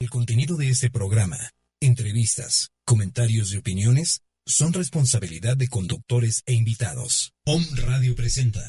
El 0.00 0.10
contenido 0.10 0.56
de 0.56 0.68
este 0.68 0.90
programa, 0.90 1.36
entrevistas, 1.80 2.70
comentarios 2.84 3.52
y 3.52 3.56
opiniones 3.56 4.22
son 4.46 4.72
responsabilidad 4.72 5.56
de 5.56 5.66
conductores 5.66 6.44
e 6.46 6.54
invitados. 6.54 7.32
Om 7.44 7.64
Radio 7.74 8.14
presenta. 8.14 8.64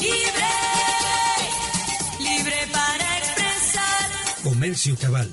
Libre, 0.00 0.48
libre 2.18 2.56
para 2.72 3.18
expresar. 3.18 4.42
Comercio 4.42 4.96
Cabal. 4.96 5.30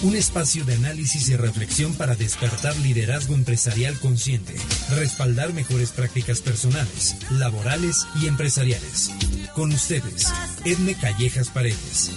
Un 0.00 0.14
espacio 0.14 0.64
de 0.64 0.74
análisis 0.74 1.28
y 1.28 1.36
reflexión 1.36 1.92
para 1.92 2.14
despertar 2.14 2.76
liderazgo 2.76 3.34
empresarial 3.34 3.98
consciente, 3.98 4.54
respaldar 4.90 5.52
mejores 5.52 5.90
prácticas 5.90 6.40
personales, 6.40 7.16
laborales 7.30 8.06
y 8.22 8.28
empresariales. 8.28 9.10
Con 9.54 9.72
ustedes, 9.72 10.32
Edme 10.64 10.94
Callejas 10.94 11.48
Paredes. 11.48 12.12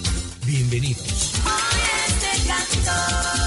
Bienvenidos. 0.46 1.34
Este 2.06 2.46
canto. 2.46 3.41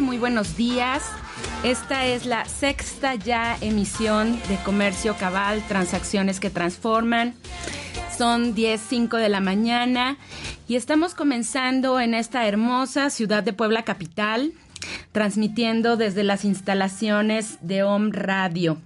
Muy 0.01 0.17
buenos 0.17 0.55
días. 0.55 1.03
Esta 1.63 2.05
es 2.05 2.25
la 2.25 2.45
sexta 2.45 3.15
ya 3.15 3.57
emisión 3.59 4.39
de 4.47 4.55
Comercio 4.63 5.15
Cabal, 5.17 5.61
Transacciones 5.67 6.39
que 6.39 6.49
Transforman. 6.49 7.33
Son 8.17 8.55
10.05 8.55 9.17
de 9.17 9.29
la 9.29 9.41
mañana 9.41 10.17
y 10.67 10.75
estamos 10.75 11.15
comenzando 11.15 11.99
en 11.99 12.13
esta 12.13 12.47
hermosa 12.47 13.09
ciudad 13.09 13.43
de 13.43 13.53
Puebla 13.53 13.83
Capital, 13.83 14.53
transmitiendo 15.11 15.97
desde 15.97 16.23
las 16.23 16.45
instalaciones 16.45 17.57
de 17.61 17.83
OM 17.83 18.11
Radio 18.11 18.77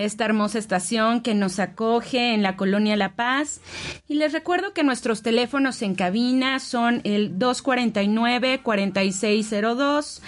esta 0.00 0.24
hermosa 0.24 0.58
estación 0.58 1.20
que 1.20 1.34
nos 1.34 1.58
acoge 1.58 2.32
en 2.34 2.42
la 2.42 2.56
colonia 2.56 2.96
La 2.96 3.14
Paz. 3.14 3.60
Y 4.08 4.14
les 4.14 4.32
recuerdo 4.32 4.72
que 4.72 4.82
nuestros 4.82 5.20
teléfonos 5.22 5.82
en 5.82 5.94
cabina 5.94 6.58
son 6.58 7.02
el 7.04 7.38
249-4602, 7.38 10.22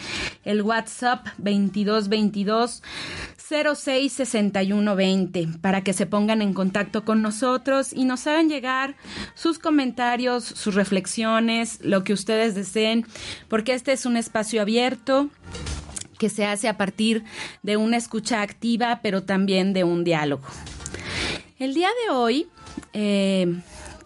el 0.44 0.60
WhatsApp 0.62 1.26
2222. 1.38 2.82
066120 3.52 5.48
para 5.60 5.84
que 5.84 5.92
se 5.92 6.06
pongan 6.06 6.40
en 6.40 6.54
contacto 6.54 7.04
con 7.04 7.20
nosotros 7.20 7.92
y 7.92 8.04
nos 8.04 8.26
hagan 8.26 8.48
llegar 8.48 8.96
sus 9.34 9.58
comentarios, 9.58 10.44
sus 10.44 10.74
reflexiones, 10.74 11.78
lo 11.82 12.02
que 12.02 12.14
ustedes 12.14 12.54
deseen, 12.54 13.04
porque 13.48 13.74
este 13.74 13.92
es 13.92 14.06
un 14.06 14.16
espacio 14.16 14.62
abierto 14.62 15.28
que 16.22 16.28
se 16.28 16.46
hace 16.46 16.68
a 16.68 16.76
partir 16.76 17.24
de 17.64 17.76
una 17.76 17.96
escucha 17.96 18.42
activa, 18.42 19.00
pero 19.02 19.24
también 19.24 19.72
de 19.72 19.82
un 19.82 20.04
diálogo. 20.04 20.44
El 21.58 21.74
día 21.74 21.88
de 21.88 22.14
hoy 22.14 22.46
eh, 22.92 23.60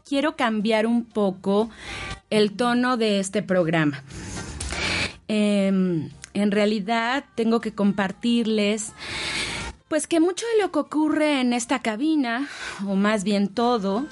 quiero 0.09 0.35
cambiar 0.35 0.87
un 0.87 1.05
poco 1.05 1.69
el 2.31 2.53
tono 2.57 2.97
de 2.97 3.21
este 3.21 3.43
programa. 3.43 4.03
Eh, 5.29 6.09
en 6.33 6.51
realidad 6.51 7.27
tengo 7.35 7.61
que 7.61 7.75
compartirles 7.75 8.95
pues 9.89 10.07
que 10.07 10.19
mucho 10.19 10.47
de 10.57 10.63
lo 10.63 10.73
que 10.73 10.79
ocurre 10.79 11.43
en 11.43 11.53
esta 11.53 11.81
cabina, 11.81 12.49
o 12.87 12.95
más 12.97 13.25
bien 13.25 13.49
todo, 13.49 14.07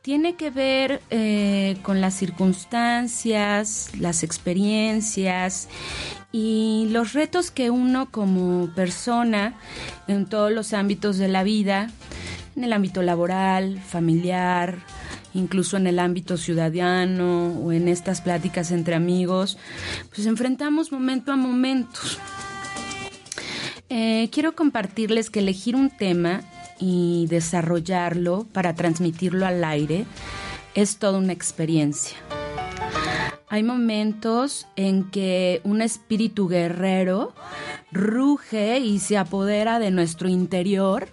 tiene 0.00 0.34
que 0.34 0.48
ver 0.48 1.02
eh, 1.10 1.76
con 1.82 2.00
las 2.00 2.14
circunstancias, 2.14 3.90
las 3.98 4.22
experiencias 4.22 5.68
y 6.36 6.88
los 6.90 7.12
retos 7.12 7.52
que 7.52 7.70
uno 7.70 8.10
como 8.10 8.66
persona 8.74 9.54
en 10.08 10.26
todos 10.26 10.50
los 10.50 10.72
ámbitos 10.72 11.16
de 11.16 11.28
la 11.28 11.44
vida, 11.44 11.92
en 12.56 12.64
el 12.64 12.72
ámbito 12.72 13.02
laboral, 13.02 13.80
familiar, 13.80 14.78
incluso 15.32 15.76
en 15.76 15.86
el 15.86 16.00
ámbito 16.00 16.36
ciudadano 16.36 17.52
o 17.52 17.70
en 17.70 17.86
estas 17.86 18.20
pláticas 18.20 18.72
entre 18.72 18.96
amigos, 18.96 19.58
pues 20.12 20.26
enfrentamos 20.26 20.90
momento 20.90 21.30
a 21.30 21.36
momento. 21.36 22.00
Eh, 23.88 24.28
quiero 24.32 24.56
compartirles 24.56 25.30
que 25.30 25.38
elegir 25.38 25.76
un 25.76 25.88
tema 25.88 26.40
y 26.80 27.28
desarrollarlo 27.28 28.44
para 28.52 28.74
transmitirlo 28.74 29.46
al 29.46 29.62
aire 29.62 30.04
es 30.74 30.96
toda 30.96 31.16
una 31.16 31.32
experiencia. 31.32 32.16
Hay 33.48 33.62
momentos 33.62 34.66
en 34.76 35.10
que 35.10 35.60
un 35.64 35.82
espíritu 35.82 36.48
guerrero 36.48 37.34
ruge 37.92 38.78
y 38.78 38.98
se 38.98 39.18
apodera 39.18 39.78
de 39.78 39.90
nuestro 39.90 40.28
interior, 40.28 41.08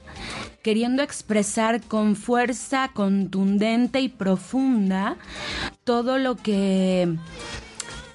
queriendo 0.63 1.04
expresar 1.04 1.81
con 1.81 2.16
fuerza 2.16 2.92
contundente 2.94 4.00
y 4.00 4.10
profunda 4.10 5.18
todo 5.83 6.18
lo 6.18 6.36
que 6.36 7.16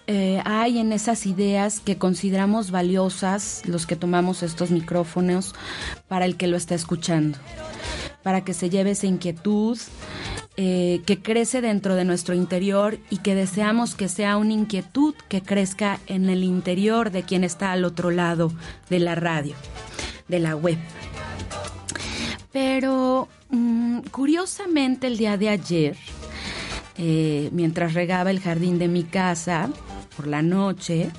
eh, 0.09 0.41
hay 0.45 0.79
en 0.79 0.93
esas 0.93 1.27
ideas 1.27 1.81
que 1.81 1.99
consideramos 1.99 2.71
valiosas 2.71 3.63
los 3.67 3.87
que 3.87 3.97
tomamos 3.97 4.45
estos 4.45 4.71
micrófonos 4.71 5.53
para 6.07 6.27
el 6.27 6.37
que 6.37 6.47
lo 6.47 6.57
está 6.57 6.77
escuchando, 6.77 7.39
para 8.27 8.41
que 8.41 8.55
se 8.55 8.71
lleve 8.71 8.91
esa 8.91 9.07
inquietud, 9.07 9.79
eh, 10.57 11.01
que 11.07 11.23
crece 11.23 11.61
dentro 11.61 11.95
de 11.95 12.05
nuestro 12.05 12.35
interior 12.35 12.99
y 13.09 13.19
que 13.19 13.37
deseamos 13.37 13.95
que 13.95 14.09
sea 14.09 14.37
una 14.37 14.53
inquietud 14.53 15.15
que 15.29 15.43
crezca 15.43 16.01
en 16.09 16.29
el 16.29 16.43
interior 16.43 17.13
de 17.13 17.23
quien 17.23 17.45
está 17.45 17.71
al 17.71 17.85
otro 17.85 18.11
lado 18.11 18.51
de 18.91 18.99
la 18.99 19.15
radio, 19.15 19.55
de 20.27 20.41
la 20.41 20.57
web. 20.57 20.77
Pero 22.51 23.29
mm, 23.51 24.01
curiosamente 24.11 25.07
el 25.07 25.19
día 25.19 25.37
de 25.37 25.49
ayer, 25.49 25.97
eh, 26.99 27.49
mientras 27.53 27.95
regaba 27.95 28.33
el 28.33 28.41
jardín 28.41 28.81
de 28.81 28.89
mi 28.89 29.05
casa 29.05 29.71
por 30.17 30.27
la 30.27 30.43
noche, 30.43 31.13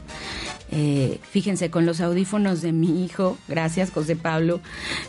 eh, 0.71 1.19
fíjense, 1.29 1.69
con 1.69 1.85
los 1.85 2.01
audífonos 2.01 2.61
de 2.61 2.73
mi 2.73 3.05
hijo, 3.05 3.37
gracias 3.47 3.91
José 3.91 4.15
Pablo 4.15 4.59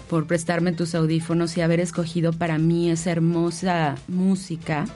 por 0.09 0.27
prestarme 0.27 0.73
tus 0.73 0.95
audífonos 0.95 1.57
y 1.57 1.63
haber 1.63 1.81
escogido 1.81 2.33
para 2.33 2.59
mí 2.59 2.91
esa 2.91 3.11
hermosa 3.11 3.97
música, 4.07 4.87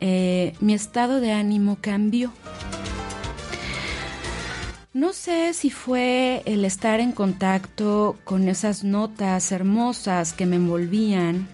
eh, 0.00 0.54
mi 0.60 0.74
estado 0.74 1.20
de 1.20 1.32
ánimo 1.32 1.78
cambió. 1.80 2.32
No 4.94 5.12
sé 5.12 5.52
si 5.52 5.68
fue 5.68 6.42
el 6.46 6.64
estar 6.64 7.00
en 7.00 7.12
contacto 7.12 8.16
con 8.24 8.48
esas 8.48 8.82
notas 8.82 9.52
hermosas 9.52 10.32
que 10.32 10.46
me 10.46 10.56
envolvían, 10.56 11.48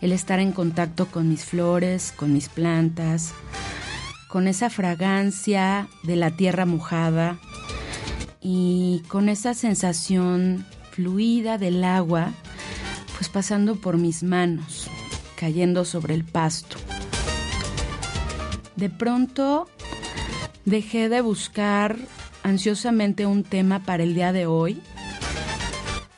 el 0.00 0.12
estar 0.12 0.38
en 0.38 0.52
contacto 0.52 1.06
con 1.06 1.28
mis 1.28 1.44
flores, 1.44 2.12
con 2.14 2.32
mis 2.32 2.48
plantas, 2.48 3.34
con 4.36 4.48
esa 4.48 4.68
fragancia 4.68 5.88
de 6.02 6.14
la 6.14 6.30
tierra 6.30 6.66
mojada 6.66 7.38
y 8.42 9.02
con 9.08 9.30
esa 9.30 9.54
sensación 9.54 10.66
fluida 10.90 11.56
del 11.56 11.82
agua, 11.82 12.32
pues 13.16 13.30
pasando 13.30 13.76
por 13.76 13.96
mis 13.96 14.22
manos, 14.22 14.90
cayendo 15.36 15.86
sobre 15.86 16.12
el 16.12 16.22
pasto. 16.22 16.76
De 18.76 18.90
pronto 18.90 19.70
Dejé 20.66 21.08
de 21.08 21.22
buscar 21.22 21.96
ansiosamente 22.42 23.24
un 23.24 23.42
tema 23.42 23.84
para 23.84 24.02
el 24.02 24.14
día 24.14 24.32
de 24.32 24.44
hoy 24.44 24.82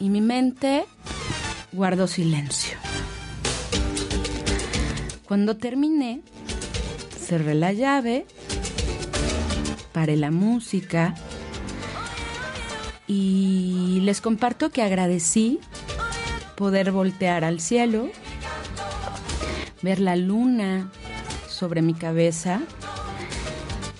y 0.00 0.10
mi 0.10 0.22
mente 0.22 0.86
guardó 1.70 2.08
silencio. 2.08 2.78
Cuando 5.24 5.56
terminé, 5.56 6.22
cerré 7.28 7.54
la 7.54 7.74
llave, 7.74 8.24
paré 9.92 10.16
la 10.16 10.30
música 10.30 11.14
y 13.06 14.00
les 14.02 14.22
comparto 14.22 14.70
que 14.70 14.80
agradecí 14.80 15.60
poder 16.56 16.90
voltear 16.90 17.44
al 17.44 17.60
cielo, 17.60 18.08
ver 19.82 20.00
la 20.00 20.16
luna 20.16 20.90
sobre 21.50 21.82
mi 21.82 21.92
cabeza 21.92 22.62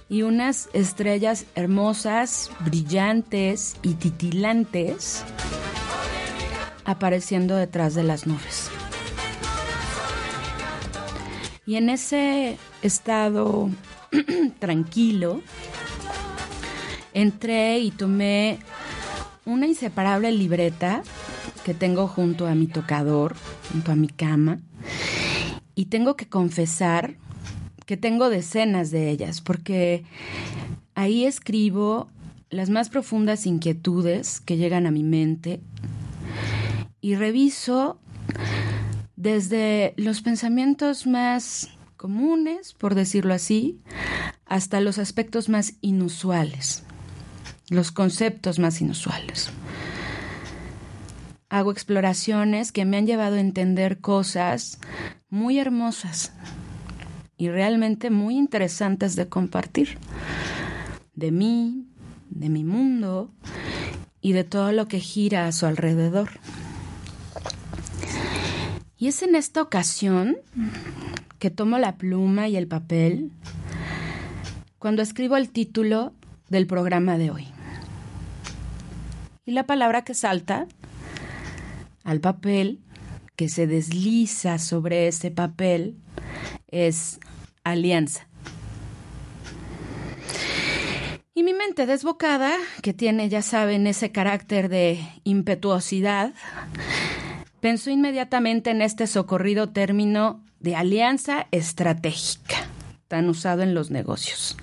y 0.08 0.22
unas 0.22 0.70
estrellas 0.72 1.44
hermosas, 1.54 2.50
brillantes 2.60 3.76
y 3.82 3.92
titilantes 3.92 5.22
apareciendo 6.86 7.56
detrás 7.56 7.94
de 7.94 8.04
las 8.04 8.26
nubes. 8.26 8.70
Y 11.66 11.76
en 11.76 11.90
ese 11.90 12.56
estado 12.82 13.70
tranquilo, 14.58 15.42
entré 17.14 17.78
y 17.78 17.90
tomé 17.90 18.58
una 19.44 19.66
inseparable 19.66 20.30
libreta 20.32 21.02
que 21.64 21.74
tengo 21.74 22.06
junto 22.06 22.46
a 22.46 22.54
mi 22.54 22.66
tocador, 22.66 23.34
junto 23.72 23.92
a 23.92 23.96
mi 23.96 24.08
cama, 24.08 24.60
y 25.74 25.86
tengo 25.86 26.16
que 26.16 26.28
confesar 26.28 27.16
que 27.86 27.96
tengo 27.96 28.28
decenas 28.28 28.90
de 28.90 29.10
ellas, 29.10 29.40
porque 29.40 30.04
ahí 30.94 31.24
escribo 31.24 32.08
las 32.50 32.70
más 32.70 32.88
profundas 32.88 33.46
inquietudes 33.46 34.40
que 34.40 34.56
llegan 34.56 34.86
a 34.86 34.90
mi 34.90 35.02
mente 35.02 35.60
y 37.00 37.14
reviso 37.14 37.98
desde 39.16 39.94
los 39.96 40.20
pensamientos 40.20 41.06
más 41.06 41.70
comunes, 41.98 42.72
por 42.72 42.94
decirlo 42.94 43.34
así, 43.34 43.82
hasta 44.46 44.80
los 44.80 44.96
aspectos 44.98 45.50
más 45.50 45.74
inusuales, 45.82 46.84
los 47.68 47.92
conceptos 47.92 48.58
más 48.58 48.80
inusuales. 48.80 49.50
Hago 51.50 51.72
exploraciones 51.72 52.72
que 52.72 52.86
me 52.86 52.96
han 52.96 53.06
llevado 53.06 53.36
a 53.36 53.40
entender 53.40 54.00
cosas 54.00 54.78
muy 55.28 55.58
hermosas 55.58 56.32
y 57.36 57.48
realmente 57.48 58.10
muy 58.10 58.36
interesantes 58.36 59.16
de 59.16 59.28
compartir. 59.28 59.98
De 61.14 61.32
mí, 61.32 61.86
de 62.30 62.48
mi 62.48 62.64
mundo 62.64 63.32
y 64.20 64.32
de 64.32 64.44
todo 64.44 64.72
lo 64.72 64.88
que 64.88 65.00
gira 65.00 65.46
a 65.46 65.52
su 65.52 65.66
alrededor. 65.66 66.30
Y 68.96 69.08
es 69.08 69.22
en 69.22 69.34
esta 69.34 69.62
ocasión 69.62 70.36
que 71.38 71.50
tomo 71.50 71.78
la 71.78 71.96
pluma 71.96 72.48
y 72.48 72.56
el 72.56 72.66
papel 72.66 73.30
cuando 74.78 75.02
escribo 75.02 75.36
el 75.36 75.50
título 75.50 76.12
del 76.48 76.66
programa 76.66 77.18
de 77.18 77.30
hoy. 77.30 77.48
Y 79.44 79.52
la 79.52 79.66
palabra 79.66 80.02
que 80.02 80.14
salta 80.14 80.66
al 82.04 82.20
papel, 82.20 82.80
que 83.36 83.48
se 83.48 83.66
desliza 83.66 84.58
sobre 84.58 85.08
ese 85.08 85.30
papel, 85.30 85.96
es 86.68 87.18
alianza. 87.64 88.26
Y 91.34 91.44
mi 91.44 91.54
mente 91.54 91.86
desbocada, 91.86 92.52
que 92.82 92.92
tiene, 92.92 93.28
ya 93.28 93.42
saben, 93.42 93.86
ese 93.86 94.10
carácter 94.10 94.68
de 94.68 95.00
impetuosidad, 95.22 96.34
pensó 97.60 97.90
inmediatamente 97.90 98.70
en 98.70 98.82
este 98.82 99.06
socorrido 99.06 99.68
término 99.68 100.42
de 100.60 100.76
alianza 100.76 101.46
estratégica, 101.50 102.56
tan 103.08 103.28
usado 103.28 103.62
en 103.62 103.74
los 103.74 103.90
negocios. 103.90 104.56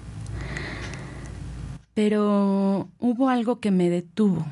Pero 1.93 2.89
hubo 2.99 3.29
algo 3.29 3.59
que 3.59 3.71
me 3.71 3.89
detuvo 3.89 4.45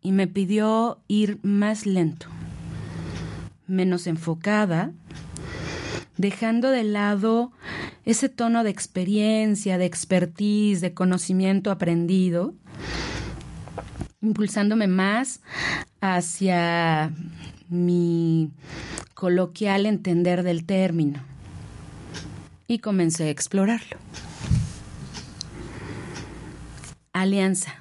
y 0.00 0.12
me 0.12 0.26
pidió 0.26 1.00
ir 1.08 1.38
más 1.42 1.86
lento, 1.86 2.28
menos 3.66 4.06
enfocada, 4.06 4.92
dejando 6.16 6.70
de 6.70 6.84
lado 6.84 7.52
ese 8.04 8.28
tono 8.28 8.64
de 8.64 8.70
experiencia, 8.70 9.78
de 9.78 9.86
expertise, 9.86 10.80
de 10.80 10.94
conocimiento 10.94 11.70
aprendido, 11.70 12.54
impulsándome 14.20 14.86
más 14.86 15.40
hacia 16.00 17.12
mi 17.68 18.50
coloquial 19.14 19.86
entender 19.86 20.42
del 20.42 20.64
término. 20.64 21.20
Y 22.66 22.78
comencé 22.80 23.24
a 23.24 23.30
explorarlo. 23.30 23.96
Alianza. 27.12 27.74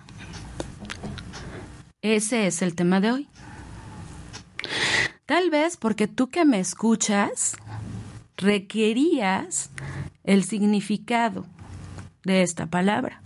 Ese 2.01 2.47
es 2.47 2.61
el 2.61 2.73
tema 2.73 3.01
de 3.01 3.11
hoy. 3.11 3.27
Tal 5.25 5.49
vez 5.49 5.75
porque 5.75 6.07
tú 6.07 6.29
que 6.29 6.45
me 6.45 6.59
escuchas 6.59 7.57
requerías 8.37 9.71
el 10.23 10.43
significado 10.43 11.45
de 12.23 12.43
esta 12.43 12.67
palabra. 12.67 13.21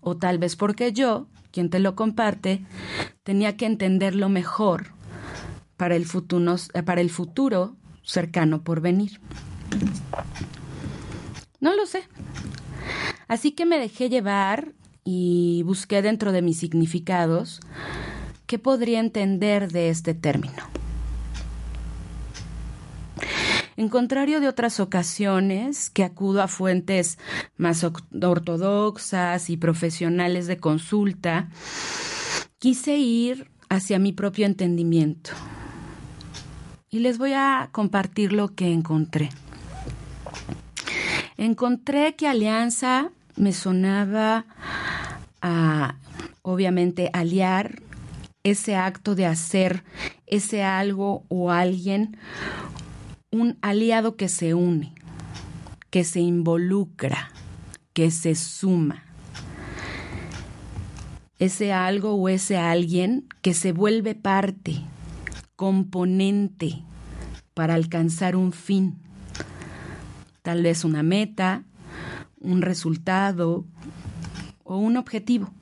O 0.00 0.16
tal 0.16 0.38
vez 0.38 0.54
porque 0.54 0.92
yo, 0.92 1.26
quien 1.58 1.70
te 1.70 1.80
lo 1.80 1.96
comparte, 1.96 2.64
tenía 3.24 3.56
que 3.56 3.66
entenderlo 3.66 4.28
mejor 4.28 4.92
para 5.76 5.96
el 5.96 6.06
futuro, 6.06 6.54
para 6.84 7.00
el 7.00 7.10
futuro 7.10 7.74
cercano 8.04 8.62
por 8.62 8.80
venir. 8.80 9.20
No 11.58 11.74
lo 11.74 11.84
sé. 11.86 12.04
Así 13.26 13.50
que 13.50 13.66
me 13.66 13.80
dejé 13.80 14.08
llevar 14.08 14.72
y 15.02 15.64
busqué 15.66 16.00
dentro 16.00 16.30
de 16.30 16.42
mis 16.42 16.60
significados 16.60 17.58
qué 18.46 18.60
podría 18.60 19.00
entender 19.00 19.72
de 19.72 19.88
este 19.88 20.14
término. 20.14 20.62
En 23.78 23.88
contrario 23.88 24.40
de 24.40 24.48
otras 24.48 24.80
ocasiones 24.80 25.88
que 25.88 26.02
acudo 26.02 26.42
a 26.42 26.48
fuentes 26.48 27.16
más 27.56 27.84
ortodoxas 27.84 29.50
y 29.50 29.56
profesionales 29.56 30.48
de 30.48 30.56
consulta, 30.56 31.48
quise 32.58 32.96
ir 32.96 33.48
hacia 33.68 34.00
mi 34.00 34.12
propio 34.12 34.46
entendimiento. 34.46 35.30
Y 36.90 36.98
les 36.98 37.18
voy 37.18 37.34
a 37.34 37.68
compartir 37.70 38.32
lo 38.32 38.48
que 38.48 38.72
encontré. 38.72 39.28
Encontré 41.36 42.16
que 42.16 42.26
alianza 42.26 43.12
me 43.36 43.52
sonaba 43.52 44.44
a, 45.40 45.94
obviamente, 46.42 47.10
aliar 47.12 47.80
ese 48.42 48.74
acto 48.74 49.14
de 49.14 49.26
hacer 49.26 49.84
ese 50.26 50.64
algo 50.64 51.22
o 51.28 51.52
alguien 51.52 52.16
un 53.30 53.58
aliado 53.60 54.16
que 54.16 54.28
se 54.28 54.54
une, 54.54 54.94
que 55.90 56.04
se 56.04 56.20
involucra, 56.20 57.30
que 57.92 58.10
se 58.10 58.34
suma. 58.34 59.04
Ese 61.38 61.72
algo 61.72 62.14
o 62.14 62.28
ese 62.28 62.56
alguien 62.56 63.28
que 63.42 63.54
se 63.54 63.72
vuelve 63.72 64.14
parte, 64.14 64.80
componente 65.56 66.82
para 67.54 67.74
alcanzar 67.74 68.34
un 68.34 68.52
fin. 68.52 68.98
Tal 70.42 70.62
vez 70.62 70.84
una 70.84 71.02
meta, 71.02 71.64
un 72.40 72.62
resultado 72.62 73.66
o 74.64 74.78
un 74.78 74.96
objetivo. 74.96 75.52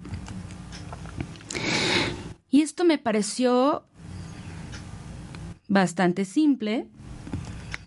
Y 2.49 2.63
esto 2.63 2.85
me 2.85 2.97
pareció 2.97 3.85
bastante 5.69 6.25
simple 6.25 6.89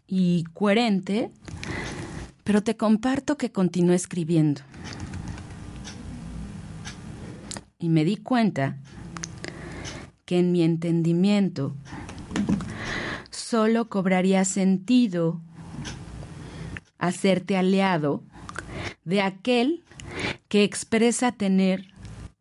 y 0.09 0.43
coherente, 0.53 1.29
pero 2.43 2.63
te 2.63 2.75
comparto 2.75 3.37
que 3.37 3.51
continué 3.51 3.95
escribiendo. 3.95 4.61
Y 7.77 7.89
me 7.89 8.03
di 8.03 8.17
cuenta 8.17 8.77
que 10.25 10.39
en 10.39 10.51
mi 10.51 10.63
entendimiento 10.63 11.75
solo 13.29 13.87
cobraría 13.87 14.43
sentido 14.45 15.39
hacerte 16.97 17.55
aliado 17.55 18.23
de 19.05 19.21
aquel 19.21 19.83
que 20.49 20.63
expresa 20.63 21.31
tener 21.31 21.87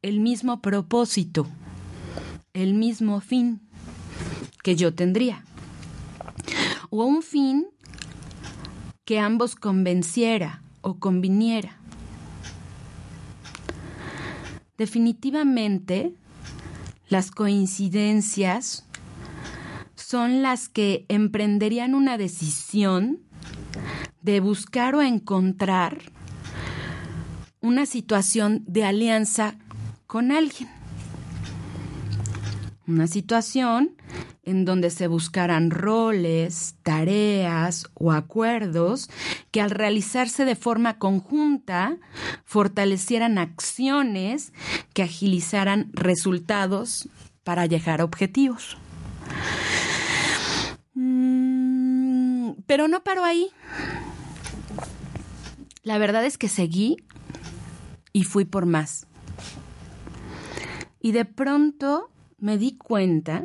el 0.02 0.20
mismo 0.20 0.60
propósito, 0.60 1.46
el 2.54 2.74
mismo 2.74 3.20
fin 3.20 3.60
que 4.62 4.74
yo 4.74 4.94
tendría 4.94 5.44
o 6.90 7.04
un 7.04 7.22
fin 7.22 7.66
que 9.04 9.18
ambos 9.18 9.54
convenciera 9.54 10.62
o 10.80 10.98
conviniera. 10.98 11.78
Definitivamente, 14.76 16.14
las 17.08 17.30
coincidencias 17.30 18.84
son 19.96 20.42
las 20.42 20.68
que 20.68 21.04
emprenderían 21.08 21.94
una 21.94 22.16
decisión 22.16 23.20
de 24.22 24.40
buscar 24.40 24.94
o 24.94 25.02
encontrar 25.02 25.98
una 27.60 27.86
situación 27.86 28.62
de 28.66 28.84
alianza 28.84 29.56
con 30.06 30.32
alguien. 30.32 30.68
Una 32.86 33.06
situación 33.06 33.96
en 34.48 34.64
donde 34.64 34.88
se 34.88 35.08
buscaran 35.08 35.70
roles, 35.70 36.76
tareas 36.82 37.86
o 37.94 38.12
acuerdos 38.12 39.10
que 39.50 39.60
al 39.60 39.70
realizarse 39.70 40.46
de 40.46 40.56
forma 40.56 40.98
conjunta 40.98 41.98
fortalecieran 42.44 43.36
acciones 43.36 44.54
que 44.94 45.02
agilizaran 45.02 45.90
resultados 45.92 47.10
para 47.44 47.66
llegar 47.66 48.00
a 48.00 48.04
objetivos. 48.04 48.78
Mm, 50.94 52.52
pero 52.66 52.88
no 52.88 53.04
paró 53.04 53.24
ahí. 53.24 53.50
La 55.82 55.98
verdad 55.98 56.24
es 56.24 56.38
que 56.38 56.48
seguí 56.48 56.96
y 58.14 58.24
fui 58.24 58.46
por 58.46 58.64
más. 58.64 59.06
Y 61.00 61.12
de 61.12 61.26
pronto 61.26 62.10
me 62.38 62.56
di 62.56 62.76
cuenta 62.76 63.44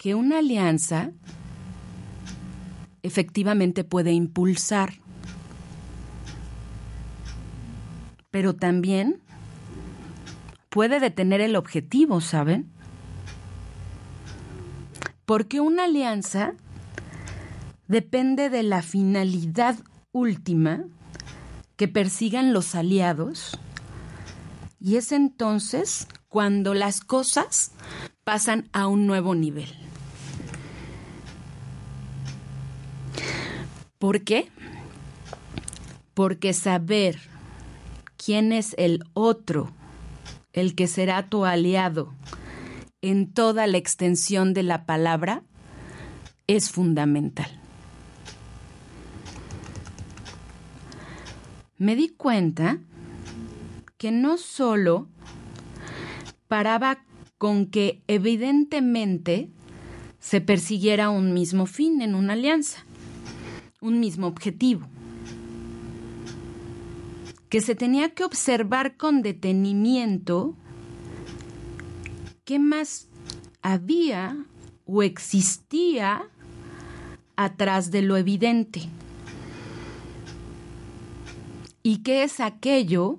que 0.00 0.14
una 0.14 0.38
alianza 0.38 1.10
efectivamente 3.02 3.84
puede 3.84 4.12
impulsar, 4.12 4.94
pero 8.30 8.56
también 8.56 9.20
puede 10.70 11.00
detener 11.00 11.42
el 11.42 11.54
objetivo, 11.54 12.22
¿saben? 12.22 12.70
Porque 15.26 15.60
una 15.60 15.84
alianza 15.84 16.54
depende 17.86 18.48
de 18.48 18.62
la 18.62 18.80
finalidad 18.80 19.76
última 20.12 20.82
que 21.76 21.88
persigan 21.88 22.54
los 22.54 22.74
aliados 22.74 23.60
y 24.80 24.96
es 24.96 25.12
entonces 25.12 26.08
cuando 26.30 26.72
las 26.72 27.02
cosas 27.02 27.72
pasan 28.24 28.70
a 28.72 28.86
un 28.86 29.06
nuevo 29.06 29.34
nivel. 29.34 29.89
¿Por 34.00 34.22
qué? 34.22 34.48
Porque 36.14 36.54
saber 36.54 37.20
quién 38.16 38.50
es 38.50 38.74
el 38.78 39.04
otro, 39.12 39.74
el 40.54 40.74
que 40.74 40.86
será 40.86 41.28
tu 41.28 41.44
aliado 41.44 42.14
en 43.02 43.30
toda 43.30 43.66
la 43.66 43.76
extensión 43.76 44.54
de 44.54 44.62
la 44.62 44.86
palabra, 44.86 45.42
es 46.46 46.70
fundamental. 46.70 47.60
Me 51.76 51.94
di 51.94 52.08
cuenta 52.08 52.78
que 53.98 54.12
no 54.12 54.38
solo 54.38 55.08
paraba 56.48 57.04
con 57.36 57.66
que 57.66 58.00
evidentemente 58.06 59.50
se 60.20 60.40
persiguiera 60.40 61.10
un 61.10 61.34
mismo 61.34 61.66
fin 61.66 62.00
en 62.00 62.14
una 62.14 62.32
alianza 62.32 62.86
un 63.80 64.00
mismo 64.00 64.26
objetivo, 64.26 64.86
que 67.48 67.60
se 67.60 67.74
tenía 67.74 68.10
que 68.10 68.24
observar 68.24 68.96
con 68.96 69.22
detenimiento 69.22 70.54
qué 72.44 72.58
más 72.58 73.08
había 73.62 74.36
o 74.86 75.02
existía 75.02 76.22
atrás 77.36 77.90
de 77.90 78.02
lo 78.02 78.16
evidente. 78.16 78.88
¿Y 81.82 81.98
qué 81.98 82.22
es 82.22 82.40
aquello 82.40 83.18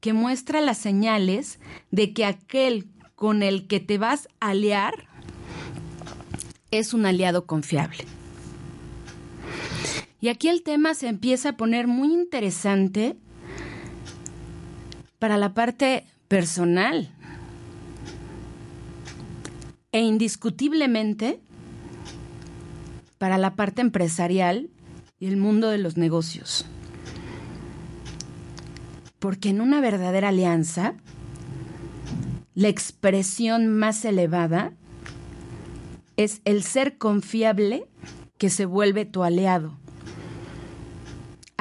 que 0.00 0.12
muestra 0.12 0.60
las 0.60 0.78
señales 0.78 1.60
de 1.90 2.14
que 2.14 2.24
aquel 2.24 2.88
con 3.14 3.42
el 3.42 3.66
que 3.66 3.80
te 3.80 3.98
vas 3.98 4.28
a 4.40 4.50
aliar 4.50 5.06
es 6.70 6.94
un 6.94 7.04
aliado 7.04 7.44
confiable? 7.46 8.04
Y 10.20 10.28
aquí 10.28 10.48
el 10.48 10.62
tema 10.62 10.94
se 10.94 11.08
empieza 11.08 11.50
a 11.50 11.56
poner 11.56 11.86
muy 11.86 12.12
interesante 12.12 13.16
para 15.18 15.38
la 15.38 15.54
parte 15.54 16.04
personal. 16.28 17.10
E 19.92 20.00
indiscutiblemente 20.00 21.40
para 23.18 23.38
la 23.38 23.56
parte 23.56 23.80
empresarial 23.80 24.70
y 25.18 25.26
el 25.26 25.36
mundo 25.36 25.68
de 25.68 25.78
los 25.78 25.96
negocios. 25.96 26.66
Porque 29.18 29.48
en 29.48 29.60
una 29.60 29.80
verdadera 29.80 30.28
alianza, 30.28 30.94
la 32.54 32.68
expresión 32.68 33.68
más 33.68 34.04
elevada 34.04 34.72
es 36.16 36.40
el 36.44 36.62
ser 36.62 36.98
confiable 36.98 37.86
que 38.38 38.50
se 38.50 38.64
vuelve 38.64 39.06
tu 39.06 39.22
aliado 39.22 39.79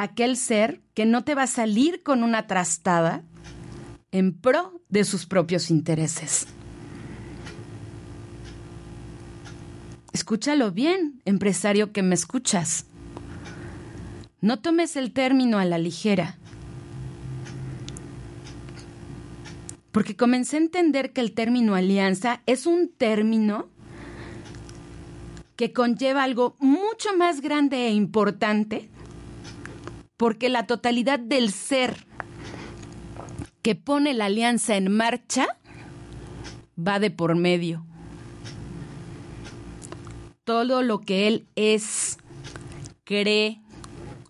aquel 0.02 0.38
ser 0.38 0.82
que 0.94 1.06
no 1.06 1.26
te 1.26 1.36
va 1.36 1.44
a 1.44 1.48
salir 1.48 2.04
con 2.04 2.24
una 2.24 2.48
trastada 2.48 3.22
en 4.14 4.34
pro 4.34 4.82
de 4.88 5.04
sus 5.04 5.26
propios 5.26 5.70
intereses. 5.70 6.48
Escúchalo 10.14 10.72
bien, 10.72 11.22
empresario 11.26 11.92
que 11.92 12.02
me 12.02 12.16
escuchas. 12.16 12.86
No 14.40 14.60
tomes 14.60 14.96
el 14.96 15.12
término 15.12 15.60
a 15.60 15.66
la 15.66 15.78
ligera. 15.78 16.38
Porque 19.92 20.16
comencé 20.16 20.56
a 20.56 20.62
entender 20.62 21.12
que 21.12 21.20
el 21.20 21.34
término 21.34 21.76
alianza 21.76 22.42
es 22.46 22.66
un 22.66 22.88
término 22.88 23.68
que 25.58 25.74
conlleva 25.74 26.24
algo 26.24 26.56
mucho 26.60 27.18
más 27.18 27.42
grande 27.42 27.88
e 27.88 27.92
importante 27.92 28.90
porque 30.20 30.50
la 30.50 30.68
totalidad 30.68 31.18
del 31.18 31.50
ser 31.50 32.06
que 33.62 33.74
pone 33.74 34.14
la 34.14 34.26
alianza 34.26 34.76
en 34.76 34.92
marcha 34.92 35.48
va 36.78 37.00
de 37.00 37.10
por 37.10 37.38
medio. 37.38 37.86
Todo 40.44 40.82
lo 40.82 41.00
que 41.00 41.30
él 41.30 41.48
es, 41.56 42.18
cree, 43.06 43.62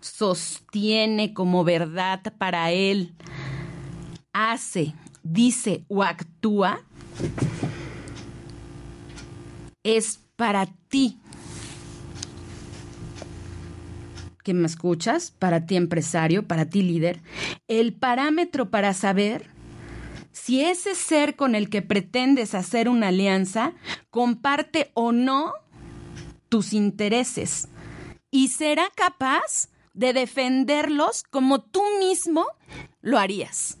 sostiene 0.00 1.34
como 1.34 1.64
verdad 1.64 2.20
para 2.38 2.70
él, 2.70 3.16
hace, 4.32 4.94
dice 5.24 5.84
o 5.88 6.04
actúa, 6.04 6.82
Es 9.82 10.20
para 10.36 10.66
ti. 10.88 11.19
Que 14.42 14.54
me 14.54 14.66
escuchas, 14.66 15.30
para 15.30 15.66
ti 15.66 15.76
empresario, 15.76 16.46
para 16.46 16.66
ti 16.66 16.82
líder, 16.82 17.20
el 17.68 17.92
parámetro 17.92 18.70
para 18.70 18.94
saber 18.94 19.50
si 20.32 20.62
ese 20.62 20.94
ser 20.94 21.36
con 21.36 21.54
el 21.54 21.68
que 21.68 21.82
pretendes 21.82 22.54
hacer 22.54 22.88
una 22.88 23.08
alianza 23.08 23.72
comparte 24.10 24.90
o 24.94 25.12
no 25.12 25.52
tus 26.48 26.72
intereses 26.72 27.68
y 28.30 28.48
será 28.48 28.88
capaz 28.94 29.68
de 29.92 30.12
defenderlos 30.12 31.24
como 31.24 31.60
tú 31.60 31.82
mismo 31.98 32.46
lo 33.02 33.18
harías. 33.18 33.78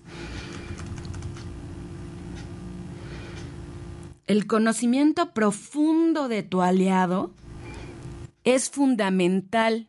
El 4.26 4.46
conocimiento 4.46 5.32
profundo 5.32 6.28
de 6.28 6.42
tu 6.42 6.62
aliado 6.62 7.32
es 8.44 8.70
fundamental 8.70 9.88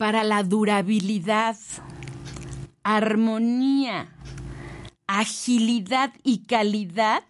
para 0.00 0.24
la 0.24 0.42
durabilidad, 0.44 1.58
armonía, 2.82 4.16
agilidad 5.06 6.14
y 6.22 6.46
calidad 6.46 7.22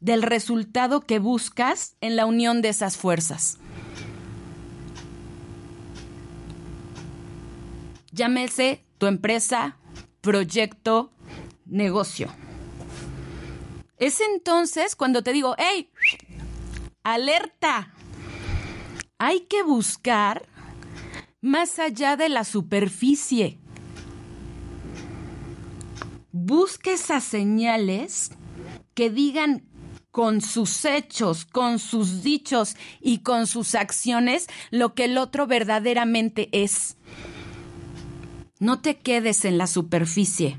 del 0.00 0.22
resultado 0.22 1.02
que 1.02 1.20
buscas 1.20 1.94
en 2.00 2.16
la 2.16 2.26
unión 2.26 2.60
de 2.60 2.70
esas 2.70 2.96
fuerzas. 2.96 3.58
Llámese 8.10 8.84
tu 8.98 9.06
empresa, 9.06 9.76
proyecto, 10.22 11.12
negocio. 11.66 12.34
Es 13.96 14.20
entonces 14.20 14.96
cuando 14.96 15.22
te 15.22 15.32
digo, 15.32 15.54
hey, 15.56 15.88
alerta, 17.04 17.94
hay 19.18 19.42
que 19.42 19.62
buscar 19.62 20.48
más 21.40 21.78
allá 21.78 22.16
de 22.16 22.28
la 22.28 22.44
superficie. 22.44 23.58
Busca 26.32 26.92
esas 26.92 27.24
señales 27.24 28.30
que 28.94 29.10
digan 29.10 29.64
con 30.10 30.40
sus 30.40 30.84
hechos, 30.84 31.44
con 31.44 31.78
sus 31.78 32.22
dichos 32.22 32.76
y 33.00 33.18
con 33.18 33.46
sus 33.46 33.74
acciones 33.74 34.48
lo 34.70 34.94
que 34.94 35.04
el 35.04 35.18
otro 35.18 35.46
verdaderamente 35.46 36.48
es. 36.52 36.96
No 38.58 38.80
te 38.80 38.98
quedes 38.98 39.44
en 39.44 39.56
la 39.56 39.66
superficie. 39.66 40.58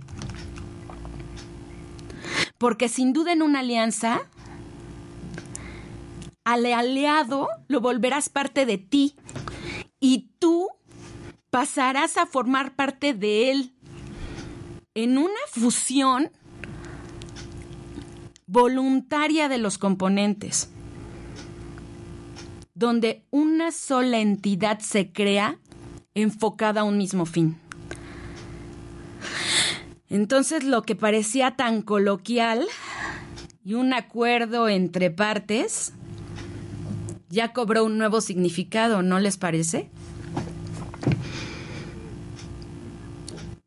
Porque 2.57 2.89
sin 2.89 3.13
duda 3.13 3.33
en 3.33 3.41
una 3.41 3.59
alianza, 3.59 4.21
al 6.43 6.65
aliado 6.65 7.50
lo 7.67 7.81
volverás 7.81 8.29
parte 8.29 8.65
de 8.65 8.77
ti 8.77 9.15
y 10.01 10.31
tú 10.39 10.67
pasarás 11.51 12.17
a 12.17 12.25
formar 12.25 12.75
parte 12.75 13.13
de 13.13 13.51
él 13.51 13.74
en 14.96 15.17
una 15.17 15.39
fusión 15.50 16.31
voluntaria 18.48 19.48
de 19.48 19.60
los 19.60 19.77
componentes, 19.77 20.70
donde 22.74 23.24
una 23.29 23.72
sola 23.72 24.20
entidad 24.20 24.79
se 24.79 25.13
crea 25.13 25.58
enfocada 26.15 26.81
a 26.81 26.84
un 26.84 26.98
mismo 26.98 27.25
fin. 27.25 27.58
Entonces 30.10 30.65
lo 30.65 30.81
que 30.81 30.96
parecía 30.96 31.55
tan 31.55 31.84
coloquial 31.84 32.67
y 33.63 33.75
un 33.75 33.93
acuerdo 33.93 34.67
entre 34.67 35.12
partes 35.12 35.93
ya 37.31 37.53
cobró 37.53 37.85
un 37.85 37.97
nuevo 37.97 38.21
significado, 38.21 39.01
¿no 39.01 39.19
les 39.19 39.38
parece? 39.38 39.89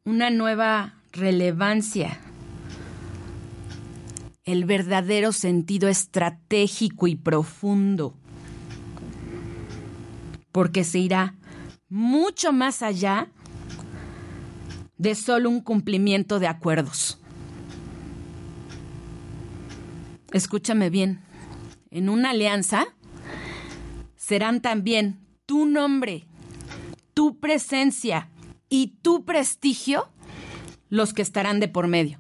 Una 0.05 0.31
nueva 0.31 0.95
relevancia 1.13 2.21
el 4.45 4.67
verdadero 4.67 5.33
sentido 5.33 5.89
estratégico 5.89 7.07
y 7.07 7.17
profundo, 7.17 8.15
porque 10.53 10.85
se 10.85 10.99
irá 10.99 11.35
mucho 11.89 12.53
más 12.53 12.83
allá 12.83 13.29
de 14.99 15.15
solo 15.15 15.49
un 15.49 15.61
cumplimiento 15.61 16.39
de 16.39 16.47
acuerdos. 16.47 17.19
Escúchame 20.33 20.91
bien, 20.91 21.21
en 21.91 22.09
una 22.09 22.31
alianza 22.31 22.94
serán 24.25 24.63
también 24.63 25.21
tu 25.45 25.67
nombre, 25.67 26.25
tu 27.13 27.41
presencia 27.41 28.31
y 28.71 28.97
tu 29.03 29.27
prestigio 29.27 30.09
los 30.89 31.13
que 31.13 31.21
estarán 31.21 31.61
de 31.61 31.69
por 31.69 31.89
medio. 31.89 32.19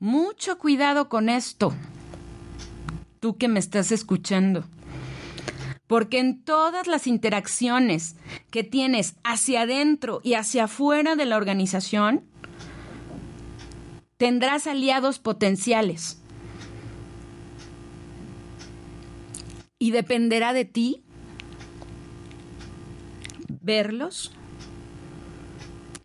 Mucho 0.00 0.58
cuidado 0.58 1.08
con 1.08 1.28
esto, 1.28 1.72
tú 3.20 3.36
que 3.36 3.46
me 3.46 3.60
estás 3.60 3.92
escuchando. 3.92 4.64
Porque 5.86 6.18
en 6.18 6.42
todas 6.42 6.88
las 6.88 7.06
interacciones 7.06 8.16
que 8.50 8.64
tienes 8.64 9.14
hacia 9.22 9.62
adentro 9.62 10.22
y 10.24 10.34
hacia 10.34 10.64
afuera 10.64 11.14
de 11.14 11.26
la 11.26 11.36
organización, 11.36 12.24
tendrás 14.16 14.66
aliados 14.66 15.20
potenciales. 15.20 16.23
Y 19.84 19.90
dependerá 19.90 20.54
de 20.54 20.64
ti 20.64 21.02
verlos 23.60 24.32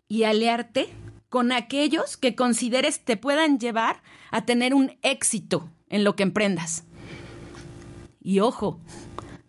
y 0.06 0.24
aliarte 0.24 0.90
con 1.30 1.50
aquellos 1.50 2.18
que 2.18 2.34
consideres 2.34 3.02
te 3.06 3.16
puedan 3.16 3.58
llevar 3.58 4.02
a 4.30 4.44
tener 4.44 4.74
un 4.74 4.98
éxito 5.00 5.70
en 5.88 6.04
lo 6.04 6.14
que 6.14 6.24
emprendas. 6.24 6.84
Y 8.22 8.40
ojo, 8.40 8.78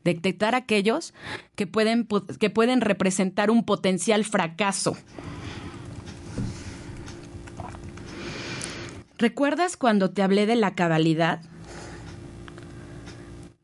detectar 0.06 0.56
aquellos 0.56 1.14
que 1.56 1.68
pueden, 1.68 2.08
que 2.40 2.50
pueden 2.50 2.80
representar 2.80 3.52
un 3.52 3.66
potencial 3.66 4.24
fracaso. 4.24 4.96
¿Recuerdas 9.18 9.76
cuando 9.76 10.12
te 10.12 10.22
hablé 10.24 10.46
de 10.46 10.56
la 10.56 10.74
cabalidad? 10.74 11.51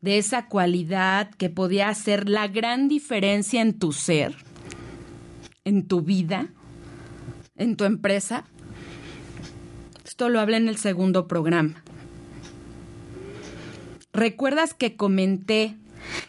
De 0.00 0.18
esa 0.18 0.46
cualidad 0.46 1.30
que 1.34 1.50
podía 1.50 1.88
hacer 1.88 2.28
la 2.28 2.48
gran 2.48 2.88
diferencia 2.88 3.60
en 3.60 3.78
tu 3.78 3.92
ser, 3.92 4.36
en 5.64 5.86
tu 5.86 6.02
vida 6.02 6.50
en 7.58 7.76
tu 7.76 7.84
empresa? 7.84 8.44
Esto 10.04 10.30
lo 10.30 10.40
hablé 10.40 10.56
en 10.56 10.68
el 10.68 10.78
segundo 10.78 11.28
programa. 11.28 11.82
¿Recuerdas 14.12 14.72
que 14.72 14.96
comenté 14.96 15.76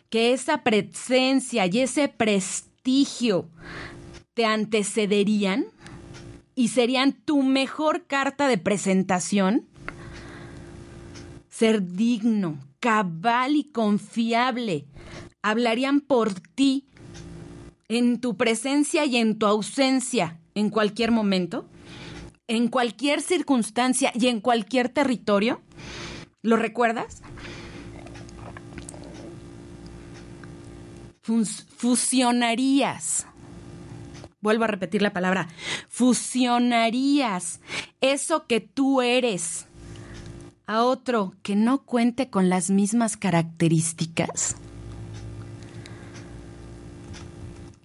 que 0.09 0.33
esa 0.33 0.63
presencia 0.63 1.65
y 1.67 1.79
ese 1.79 2.09
prestigio 2.09 3.47
te 4.33 4.45
antecederían 4.45 5.65
y 6.55 6.67
serían 6.69 7.13
tu 7.13 7.41
mejor 7.41 8.05
carta 8.05 8.47
de 8.47 8.57
presentación? 8.57 9.65
Ser 11.49 11.93
digno, 11.93 12.59
cabal 12.79 13.55
y 13.55 13.65
confiable 13.65 14.85
hablarían 15.41 16.01
por 16.01 16.33
ti 16.33 16.87
en 17.87 18.21
tu 18.21 18.37
presencia 18.37 19.05
y 19.05 19.17
en 19.17 19.39
tu 19.39 19.45
ausencia 19.45 20.39
en 20.55 20.69
cualquier 20.69 21.11
momento, 21.11 21.65
en 22.47 22.67
cualquier 22.67 23.21
circunstancia 23.21 24.11
y 24.13 24.27
en 24.27 24.41
cualquier 24.41 24.89
territorio? 24.89 25.61
¿Lo 26.41 26.57
recuerdas? 26.57 27.21
fusionarías. 31.77 33.27
Vuelvo 34.41 34.63
a 34.63 34.67
repetir 34.67 35.03
la 35.03 35.13
palabra. 35.13 35.47
Fusionarías 35.87 37.59
eso 38.01 38.47
que 38.47 38.61
tú 38.61 39.01
eres 39.01 39.68
a 40.69 40.83
otro 40.83 41.33
que 41.41 41.55
no 41.55 41.79
cuente 41.79 42.29
con 42.29 42.47
las 42.47 42.69
mismas 42.69 43.17
características. 43.17 44.55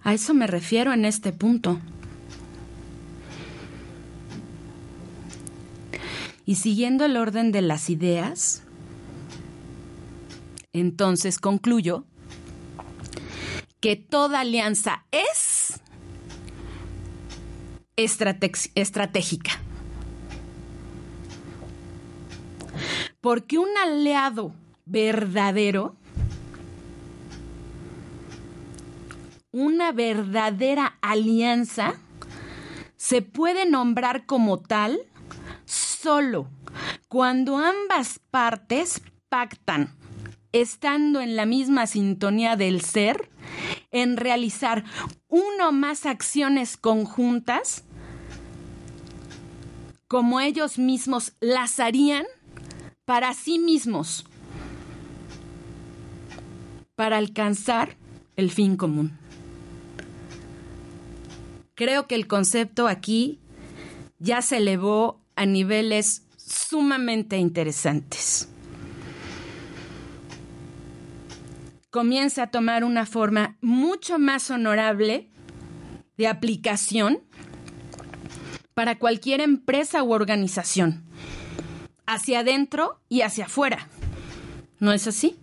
A 0.03 0.13
eso 0.13 0.35
me 0.35 0.45
refiero 0.45 0.93
en 0.93 1.03
este 1.03 1.33
punto. 1.33 1.79
Y 6.45 6.57
siguiendo 6.57 7.05
el 7.05 7.17
orden 7.17 7.51
de 7.51 7.63
las 7.63 7.89
ideas, 7.89 8.61
entonces 10.71 11.39
concluyo 11.39 12.03
que 13.79 13.95
toda 13.95 14.41
alianza 14.41 15.05
es 15.09 15.81
estratégica. 17.95 19.64
Porque 23.25 23.57
un 23.57 23.75
aliado 23.75 24.53
verdadero, 24.85 25.95
una 29.51 29.91
verdadera 29.91 30.99
alianza, 31.01 31.95
se 32.97 33.23
puede 33.23 33.65
nombrar 33.65 34.27
como 34.27 34.59
tal 34.59 34.99
solo 35.65 36.47
cuando 37.07 37.57
ambas 37.57 38.19
partes 38.29 39.01
pactan, 39.27 39.95
estando 40.51 41.19
en 41.19 41.35
la 41.35 41.47
misma 41.47 41.87
sintonía 41.87 42.55
del 42.55 42.81
ser, 42.81 43.31
en 43.89 44.17
realizar 44.17 44.83
uno 45.29 45.69
o 45.69 45.71
más 45.71 46.05
acciones 46.05 46.77
conjuntas, 46.77 47.85
como 50.07 50.41
ellos 50.41 50.77
mismos 50.77 51.33
las 51.39 51.79
harían 51.79 52.27
para 53.05 53.33
sí 53.33 53.59
mismos, 53.59 54.25
para 56.95 57.17
alcanzar 57.17 57.95
el 58.35 58.51
fin 58.51 58.75
común. 58.77 59.17
Creo 61.75 62.07
que 62.07 62.15
el 62.15 62.27
concepto 62.27 62.87
aquí 62.87 63.39
ya 64.17 64.41
se 64.41 64.57
elevó 64.57 65.21
a 65.35 65.45
niveles 65.45 66.25
sumamente 66.37 67.37
interesantes. 67.37 68.49
Comienza 71.91 72.43
a 72.43 72.51
tomar 72.51 72.83
una 72.83 73.05
forma 73.05 73.57
mucho 73.61 74.19
más 74.19 74.49
honorable 74.49 75.29
de 76.17 76.27
aplicación 76.27 77.21
para 78.73 78.97
cualquier 78.97 79.41
empresa 79.41 80.03
u 80.03 80.11
organización, 80.11 81.04
hacia 82.05 82.39
adentro 82.39 82.99
y 83.09 83.21
hacia 83.21 83.45
afuera. 83.45 83.87
¿No 84.79 84.91
es 84.91 85.07
así? 85.07 85.37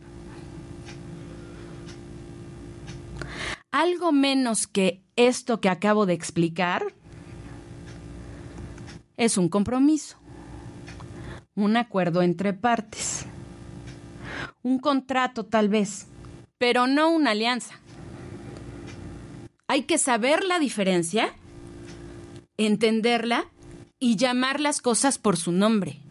Algo 3.70 4.12
menos 4.12 4.66
que 4.66 5.02
esto 5.16 5.60
que 5.60 5.70
acabo 5.70 6.04
de 6.04 6.12
explicar 6.12 6.94
es 9.16 9.38
un 9.38 9.48
compromiso, 9.48 10.18
un 11.54 11.76
acuerdo 11.76 12.22
entre 12.22 12.52
partes, 12.52 13.24
un 14.62 14.78
contrato 14.78 15.46
tal 15.46 15.68
vez, 15.68 16.06
pero 16.58 16.86
no 16.86 17.10
una 17.10 17.30
alianza. 17.30 17.80
Hay 19.68 19.84
que 19.84 19.96
saber 19.96 20.44
la 20.44 20.58
diferencia, 20.58 21.34
entenderla 22.58 23.50
y 23.98 24.16
llamar 24.16 24.60
las 24.60 24.82
cosas 24.82 25.16
por 25.16 25.38
su 25.38 25.50
nombre. 25.50 26.01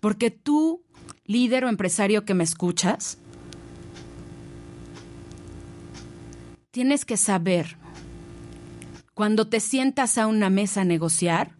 Porque 0.00 0.30
tú, 0.30 0.82
líder 1.24 1.64
o 1.64 1.68
empresario 1.68 2.24
que 2.24 2.34
me 2.34 2.44
escuchas, 2.44 3.18
tienes 6.70 7.04
que 7.04 7.16
saber 7.16 7.76
cuando 9.14 9.48
te 9.48 9.60
sientas 9.60 10.16
a 10.16 10.26
una 10.26 10.48
mesa 10.48 10.80
a 10.80 10.84
negociar, 10.84 11.52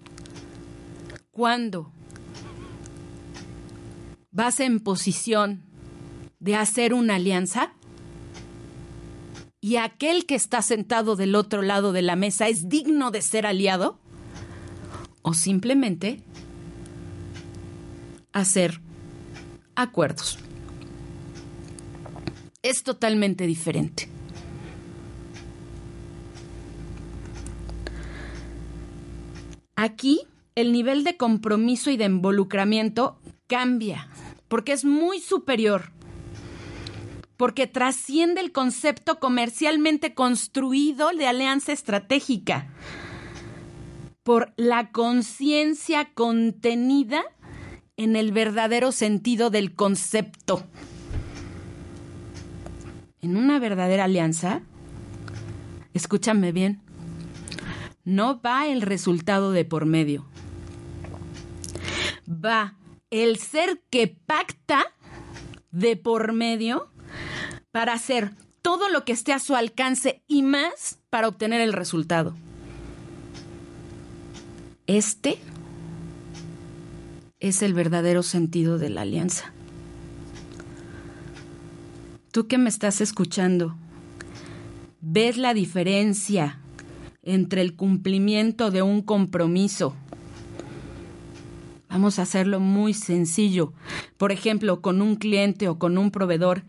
cuando 1.31 1.92
vas 4.31 4.61
en 4.61 4.81
posición 4.81 5.62
de 6.38 6.57
hacer 6.57 6.94
una 6.94 7.16
alianza 7.16 7.72
y 9.61 9.76
aquel 9.76 10.24
que 10.24 10.37
está 10.37 10.62
sentado 10.62 11.16
del 11.16 11.35
otro 11.35 11.61
lado 11.61 11.92
de 11.92 12.03
la 12.03 12.16
mesa 12.16 12.48
es 12.48 12.68
digno 12.68 13.11
de 13.11 13.20
ser 13.20 13.46
aliado, 13.46 13.98
o 15.22 15.35
simplemente 15.35 16.22
hacer 18.33 18.81
acuerdos. 19.75 20.38
Es 22.62 22.83
totalmente 22.83 23.47
diferente. 23.47 24.09
Aquí 29.77 30.21
el 30.55 30.73
nivel 30.73 31.05
de 31.05 31.16
compromiso 31.16 31.90
y 31.90 31.97
de 31.97 32.05
involucramiento 32.05 33.19
cambia, 33.47 34.09
porque 34.49 34.73
es 34.73 34.85
muy 34.85 35.21
superior, 35.21 35.90
porque 37.38 37.66
trasciende 37.66 38.43
el 38.43 38.53
concepto 38.53 39.19
comercialmente 39.19 40.14
construido 40.14 41.11
de 41.12 41.27
alianza 41.27 41.73
estratégica, 41.73 42.69
por 44.23 44.53
la 44.57 44.90
conciencia 44.93 46.12
contenida 46.12 47.25
en 48.01 48.17
el 48.17 48.33
verdadero 48.33 48.93
sentido 48.93 49.51
del 49.51 49.75
concepto. 49.75 50.65
En 53.21 53.37
una 53.37 53.59
verdadera 53.59 54.05
alianza, 54.05 54.63
escúchame 55.93 56.51
bien, 56.51 56.81
no 58.03 58.41
va 58.41 58.67
el 58.69 58.81
resultado 58.81 59.53
de 59.53 59.67
por 59.67 59.85
medio. 59.85 60.25
Va 62.27 62.79
el 63.11 63.37
ser 63.37 63.83
que 63.91 64.07
pacta 64.09 64.87
de 65.71 65.97
por 65.99 66.33
medio 66.33 66.91
para 67.71 67.93
hacer 67.93 68.33
todo 68.63 68.89
lo 68.89 69.05
que 69.05 69.13
esté 69.13 69.35
a 69.35 69.41
su 69.41 69.55
alcance 69.55 70.23
y 70.27 70.41
más 70.41 70.99
para 71.11 71.29
obtener 71.29 71.61
el 71.61 71.75
resultado. 71.75 72.35
Este 74.87 75.39
es 77.40 77.62
el 77.62 77.74
verdadero 77.74 78.22
sentido 78.22 78.79
de 78.79 78.90
la 78.90 79.03
alianza. 79.03 79.53
Tú 82.31 82.46
que 82.46 82.59
me 82.59 82.68
estás 82.68 83.00
escuchando, 83.00 83.76
¿ves 85.00 85.37
la 85.37 85.53
diferencia 85.53 86.61
entre 87.22 87.61
el 87.61 87.74
cumplimiento 87.74 88.70
de 88.70 88.83
un 88.83 89.03
compromiso. 89.03 89.94
Vamos 91.90 92.20
a 92.20 92.22
hacerlo 92.22 92.61
muy 92.61 92.94
sencillo, 92.94 93.72
por 94.16 94.31
ejemplo, 94.31 94.81
con 94.81 95.03
un 95.03 95.16
cliente 95.16 95.66
o 95.66 95.81
con 95.81 95.98
un 95.98 96.12
proveedor. 96.12 96.62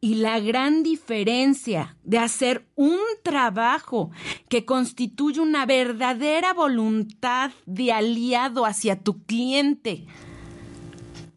Y 0.00 0.14
la 0.14 0.38
gran 0.38 0.84
diferencia 0.84 1.96
de 2.04 2.18
hacer 2.18 2.68
un 2.76 3.00
trabajo 3.24 4.12
que 4.48 4.64
constituye 4.64 5.40
una 5.40 5.66
verdadera 5.66 6.54
voluntad 6.54 7.50
de 7.66 7.90
aliado 7.90 8.64
hacia 8.64 9.02
tu 9.02 9.24
cliente 9.24 10.06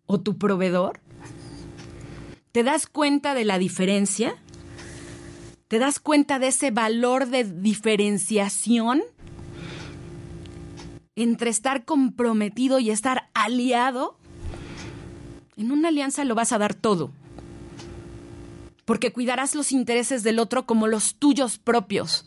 o 0.06 0.22
tu 0.22 0.38
proveedor. 0.38 1.02
¿Te 2.52 2.62
das 2.62 2.86
cuenta 2.86 3.34
de 3.34 3.46
la 3.46 3.58
diferencia? 3.58 4.36
¿Te 5.68 5.80
das 5.80 6.00
cuenta 6.00 6.38
de 6.38 6.50
ese 6.50 6.70
valor 6.70 7.26
de 7.30 7.46
diferenciación 7.46 9.02
entre 11.16 11.50
estar 11.50 11.86
comprometido 11.86 12.80
y 12.80 12.90
estar 12.90 13.30
aliado? 13.34 14.18
En 15.56 15.72
una 15.72 15.90
alianza 15.90 16.26
lo 16.26 16.36
vas 16.36 16.52
a 16.52 16.58
dar 16.58 16.74
todo, 16.74 17.12
porque 18.86 19.14
cuidarás 19.14 19.56
los 19.56 19.72
intereses 19.72 20.24
del 20.24 20.40
otro 20.40 20.66
como 20.66 20.88
los 20.88 21.16
tuyos 21.16 21.58
propios. 21.60 22.26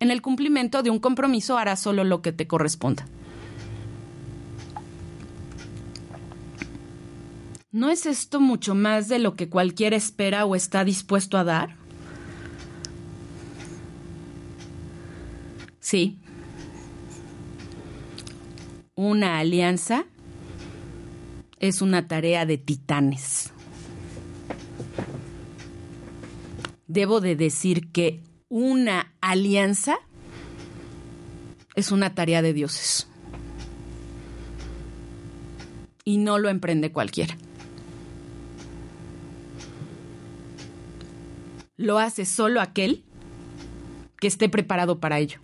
En 0.00 0.10
el 0.10 0.20
cumplimiento 0.20 0.82
de 0.82 0.90
un 0.90 0.98
compromiso 0.98 1.56
harás 1.56 1.80
solo 1.80 2.04
lo 2.04 2.20
que 2.20 2.32
te 2.32 2.46
corresponda. 2.46 3.06
¿No 7.70 7.90
es 7.90 8.06
esto 8.06 8.38
mucho 8.40 8.74
más 8.74 9.08
de 9.08 9.18
lo 9.18 9.34
que 9.34 9.48
cualquiera 9.48 9.96
espera 9.96 10.44
o 10.44 10.54
está 10.54 10.84
dispuesto 10.84 11.38
a 11.38 11.44
dar? 11.44 11.76
Sí. 15.80 16.18
Una 18.96 19.38
alianza 19.38 20.04
es 21.58 21.82
una 21.82 22.06
tarea 22.06 22.46
de 22.46 22.58
titanes. 22.58 23.52
Debo 26.86 27.20
de 27.20 27.34
decir 27.34 27.90
que 27.90 28.20
una 28.48 29.12
alianza 29.20 29.96
es 31.74 31.90
una 31.90 32.14
tarea 32.14 32.40
de 32.40 32.52
dioses. 32.52 33.08
Y 36.04 36.18
no 36.18 36.38
lo 36.38 36.48
emprende 36.48 36.92
cualquiera. 36.92 37.36
Lo 41.76 41.98
hace 41.98 42.24
solo 42.26 42.60
aquel 42.60 43.02
que 44.20 44.28
esté 44.28 44.48
preparado 44.48 45.00
para 45.00 45.18
ello 45.18 45.40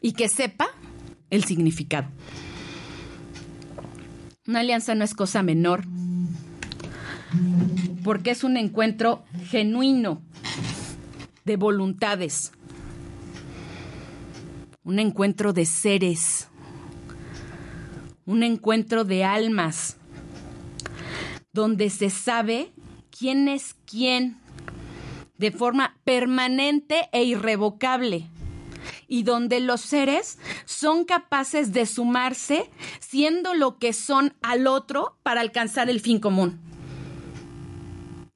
y 0.00 0.12
que 0.12 0.28
sepa 0.28 0.68
el 1.30 1.42
significado. 1.42 2.08
Una 4.50 4.60
alianza 4.60 4.96
no 4.96 5.04
es 5.04 5.14
cosa 5.14 5.44
menor, 5.44 5.84
porque 8.02 8.32
es 8.32 8.42
un 8.42 8.56
encuentro 8.56 9.22
genuino 9.44 10.22
de 11.44 11.54
voluntades, 11.54 12.50
un 14.82 14.98
encuentro 14.98 15.52
de 15.52 15.66
seres, 15.66 16.48
un 18.26 18.42
encuentro 18.42 19.04
de 19.04 19.22
almas 19.22 19.98
donde 21.52 21.88
se 21.88 22.10
sabe 22.10 22.72
quién 23.16 23.46
es 23.46 23.76
quién 23.84 24.36
de 25.38 25.52
forma 25.52 25.96
permanente 26.02 27.08
e 27.12 27.22
irrevocable 27.22 28.28
y 29.10 29.24
donde 29.24 29.58
los 29.58 29.80
seres 29.80 30.38
son 30.64 31.04
capaces 31.04 31.72
de 31.72 31.84
sumarse 31.84 32.70
siendo 33.00 33.54
lo 33.54 33.76
que 33.78 33.92
son 33.92 34.34
al 34.40 34.68
otro 34.68 35.18
para 35.24 35.40
alcanzar 35.40 35.90
el 35.90 36.00
fin 36.00 36.20
común. 36.20 36.60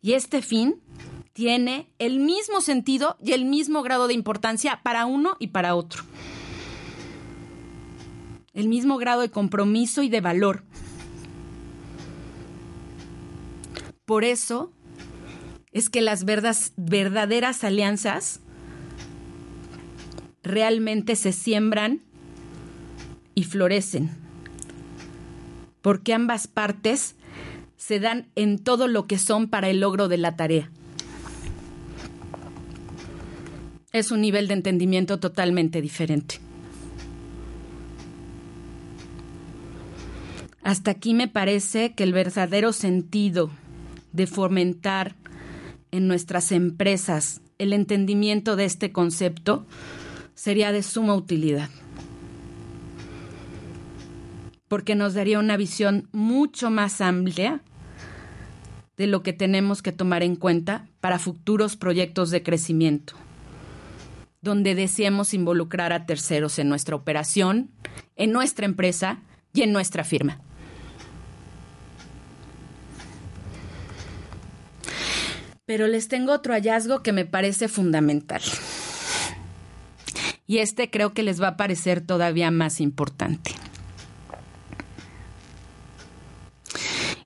Y 0.02 0.14
este 0.14 0.42
fin 0.42 0.82
tiene 1.32 1.88
el 2.00 2.18
mismo 2.18 2.60
sentido 2.60 3.16
y 3.24 3.32
el 3.32 3.44
mismo 3.44 3.82
grado 3.82 4.08
de 4.08 4.14
importancia 4.14 4.80
para 4.82 5.06
uno 5.06 5.36
y 5.38 5.46
para 5.46 5.76
otro. 5.76 6.02
El 8.52 8.68
mismo 8.68 8.98
grado 8.98 9.20
de 9.20 9.30
compromiso 9.30 10.02
y 10.02 10.08
de 10.08 10.20
valor. 10.20 10.64
Por 14.04 14.24
eso 14.24 14.72
es 15.70 15.88
que 15.88 16.02
las 16.02 16.24
verdaderas 16.24 17.62
alianzas 17.62 18.40
realmente 20.44 21.16
se 21.16 21.32
siembran 21.32 22.02
y 23.34 23.44
florecen, 23.44 24.10
porque 25.82 26.14
ambas 26.14 26.46
partes 26.46 27.16
se 27.76 27.98
dan 27.98 28.28
en 28.36 28.58
todo 28.58 28.86
lo 28.86 29.06
que 29.06 29.18
son 29.18 29.48
para 29.48 29.68
el 29.68 29.80
logro 29.80 30.06
de 30.08 30.18
la 30.18 30.36
tarea. 30.36 30.70
Es 33.92 34.10
un 34.10 34.20
nivel 34.20 34.48
de 34.48 34.54
entendimiento 34.54 35.18
totalmente 35.18 35.80
diferente. 35.80 36.40
Hasta 40.62 40.92
aquí 40.92 41.14
me 41.14 41.28
parece 41.28 41.94
que 41.94 42.04
el 42.04 42.12
verdadero 42.12 42.72
sentido 42.72 43.50
de 44.12 44.26
fomentar 44.26 45.14
en 45.90 46.08
nuestras 46.08 46.52
empresas 46.52 47.40
el 47.58 47.72
entendimiento 47.72 48.56
de 48.56 48.64
este 48.64 48.90
concepto 48.90 49.66
sería 50.34 50.72
de 50.72 50.82
suma 50.82 51.14
utilidad. 51.14 51.70
Porque 54.68 54.94
nos 54.94 55.14
daría 55.14 55.38
una 55.38 55.56
visión 55.56 56.08
mucho 56.12 56.70
más 56.70 57.00
amplia 57.00 57.60
de 58.96 59.06
lo 59.06 59.22
que 59.22 59.32
tenemos 59.32 59.82
que 59.82 59.92
tomar 59.92 60.22
en 60.22 60.36
cuenta 60.36 60.86
para 61.00 61.18
futuros 61.18 61.76
proyectos 61.76 62.30
de 62.30 62.42
crecimiento, 62.42 63.14
donde 64.40 64.74
deseemos 64.74 65.34
involucrar 65.34 65.92
a 65.92 66.06
terceros 66.06 66.58
en 66.58 66.68
nuestra 66.68 66.96
operación, 66.96 67.70
en 68.16 68.32
nuestra 68.32 68.66
empresa 68.66 69.18
y 69.52 69.62
en 69.62 69.72
nuestra 69.72 70.04
firma. 70.04 70.40
Pero 75.66 75.86
les 75.86 76.08
tengo 76.08 76.32
otro 76.32 76.52
hallazgo 76.52 77.02
que 77.02 77.12
me 77.12 77.24
parece 77.24 77.68
fundamental. 77.68 78.42
Y 80.46 80.58
este 80.58 80.90
creo 80.90 81.14
que 81.14 81.22
les 81.22 81.40
va 81.40 81.48
a 81.48 81.56
parecer 81.56 82.00
todavía 82.02 82.50
más 82.50 82.80
importante. 82.80 83.52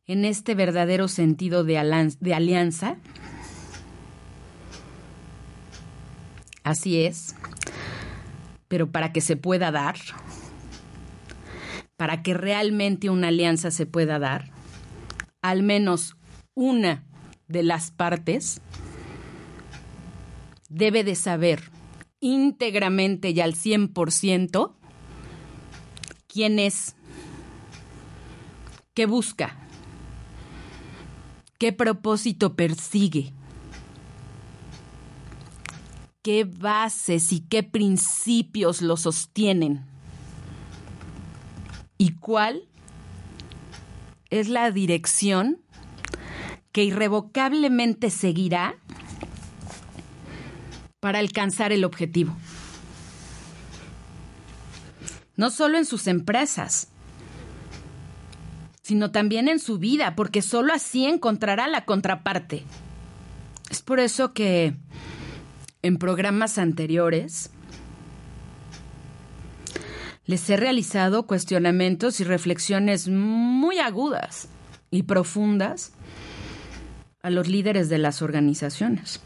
En 0.07 0.25
este 0.25 0.55
verdadero 0.55 1.09
sentido 1.09 1.65
de, 1.65 1.79
alianza, 1.79 2.97
así 6.63 7.03
es, 7.03 7.35
pero 8.69 8.91
para 8.91 9.13
que 9.13 9.21
se 9.21 9.37
pueda 9.37 9.71
dar, 9.71 9.97
para 11.97 12.23
que 12.23 12.33
realmente 12.33 13.11
una 13.11 13.29
alianza 13.29 13.71
se 13.71 13.85
pueda 13.85 14.19
dar, 14.19 14.51
al 15.43 15.63
menos 15.63 16.17
una 16.55 17.05
de 17.49 17.65
las 17.65 17.91
partes 17.91 18.63
debe 20.71 21.05
de 21.05 21.17
saber 21.17 21.78
íntegramente 22.21 23.31
y 23.31 23.41
al 23.41 23.55
100% 23.55 24.73
quién 26.27 26.59
es, 26.59 26.97
qué 28.95 29.07
busca, 29.07 29.59
qué 31.59 31.73
propósito 31.73 32.55
persigue, 32.55 33.33
qué 36.23 36.45
bases 36.45 37.33
y 37.33 37.41
qué 37.41 37.63
principios 37.63 38.83
lo 38.83 38.97
sostienen 38.97 39.87
y 41.99 42.15
cuál 42.15 42.69
es 44.31 44.49
la 44.49 44.71
dirección 44.71 45.61
que 46.73 46.85
irrevocablemente 46.85 48.11
seguirá 48.11 48.77
para 51.01 51.21
alcanzar 51.21 51.73
el 51.73 51.85
objetivo. 51.85 52.37
No 55.37 55.51
solo 55.51 55.79
en 55.79 55.85
sus 55.85 56.09
empresas, 56.09 56.89
sino 58.83 59.11
también 59.11 59.49
en 59.49 59.61
su 59.61 59.79
vida, 59.79 60.17
porque 60.17 60.43
solo 60.43 60.73
así 60.73 61.07
encontrará 61.07 61.69
la 61.69 61.85
contraparte. 61.85 62.65
Es 63.71 63.83
por 63.83 64.01
eso 64.01 64.33
que 64.33 64.75
en 65.83 65.99
programas 65.99 66.59
anteriores 66.59 67.51
les 70.27 70.51
he 70.51 70.57
realizado 70.57 71.27
cuestionamientos 71.27 72.21
y 72.21 72.25
reflexiones 72.25 73.09
muy 73.09 73.79
agudas 73.79 74.49
y 74.91 75.05
profundas 75.05 75.93
a 77.23 77.31
los 77.31 77.47
líderes 77.47 77.89
de 77.89 77.99
las 77.99 78.23
organizaciones 78.23 79.21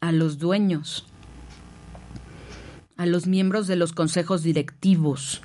a 0.00 0.12
los 0.12 0.38
dueños, 0.38 1.06
a 2.96 3.06
los 3.06 3.26
miembros 3.26 3.66
de 3.66 3.76
los 3.76 3.92
consejos 3.92 4.42
directivos, 4.42 5.42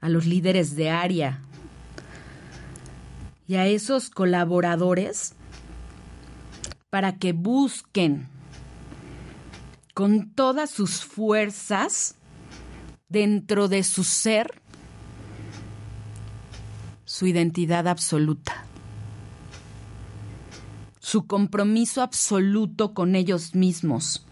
a 0.00 0.08
los 0.08 0.26
líderes 0.26 0.76
de 0.76 0.90
área 0.90 1.40
y 3.46 3.56
a 3.56 3.66
esos 3.66 4.10
colaboradores 4.10 5.34
para 6.90 7.16
que 7.16 7.32
busquen 7.32 8.28
con 9.94 10.30
todas 10.30 10.70
sus 10.70 11.04
fuerzas 11.04 12.14
dentro 13.08 13.68
de 13.68 13.82
su 13.82 14.04
ser 14.04 14.62
su 17.04 17.26
identidad 17.26 17.88
absoluta 17.88 18.67
su 21.00 21.26
compromiso 21.26 22.02
absoluto 22.02 22.94
con 22.94 23.14
ellos 23.14 23.54
mismos. 23.54 24.24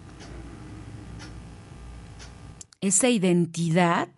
Esa 2.80 3.08
identidad 3.08 4.08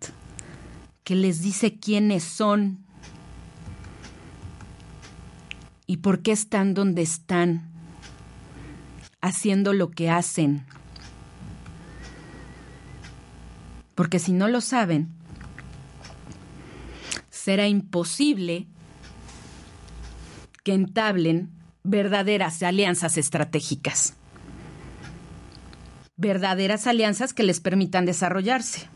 que 1.03 1.15
les 1.15 1.41
dice 1.41 1.79
quiénes 1.79 2.23
son 2.23 2.79
y 5.87 5.97
por 5.97 6.21
qué 6.21 6.31
están 6.31 6.75
donde 6.75 7.01
están, 7.01 7.67
haciendo 9.21 9.73
lo 9.73 9.89
que 9.89 10.09
hacen. 10.09 10.65
Porque 13.95 14.19
si 14.19 14.31
no 14.31 14.47
lo 14.47 14.61
saben, 14.61 15.09
será 17.31 17.67
imposible 17.67 18.67
que 20.63 20.73
entablen 20.73 21.49
verdaderas 21.89 22.61
alianzas 22.61 23.17
estratégicas. 23.17 24.13
Verdaderas 26.15 26.85
alianzas 26.85 27.33
que 27.33 27.43
les 27.43 27.59
permitan 27.59 28.05
desarrollarse. 28.05 28.87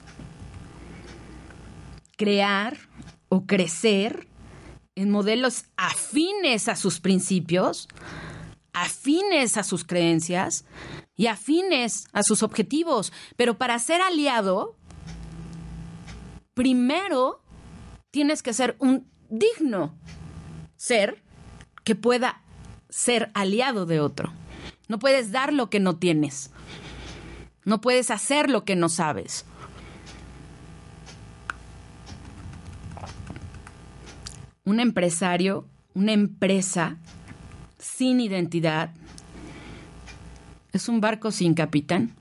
Crear 2.18 2.78
o 3.30 3.46
crecer 3.46 4.28
en 4.96 5.10
modelos 5.10 5.66
afines 5.76 6.68
a 6.68 6.76
sus 6.76 7.00
principios, 7.00 7.88
afines 8.74 9.58
a 9.58 9.64
sus 9.64 9.84
creencias 9.84 10.66
y 11.16 11.28
afines 11.28 12.06
a 12.14 12.22
sus 12.22 12.44
objetivos. 12.44 13.12
Pero 13.36 13.58
para 13.58 13.80
ser 13.80 14.02
aliado, 14.02 14.78
primero 16.54 17.42
tienes 18.12 18.44
que 18.44 18.54
ser 18.54 18.76
un 18.78 19.08
digno 19.30 19.98
ser 20.76 21.24
que 21.84 21.96
pueda 21.96 22.43
ser 22.94 23.32
aliado 23.34 23.88
de 23.88 24.00
otro. 24.00 24.32
No 24.88 25.00
puedes 25.00 25.32
dar 25.32 25.52
lo 25.52 25.72
que 25.72 25.80
no 25.80 25.96
tienes. 25.96 26.52
No 27.66 27.82
puedes 27.82 28.12
hacer 28.12 28.52
lo 28.52 28.66
que 28.66 28.76
no 28.76 28.88
sabes. 28.88 29.46
Un 34.64 34.80
empresario, 34.80 35.68
una 35.96 36.14
empresa 36.14 36.98
sin 37.80 38.20
identidad, 38.20 38.94
es 40.72 40.88
un 40.88 41.02
barco 41.02 41.32
sin 41.32 41.56
capitán, 41.56 42.14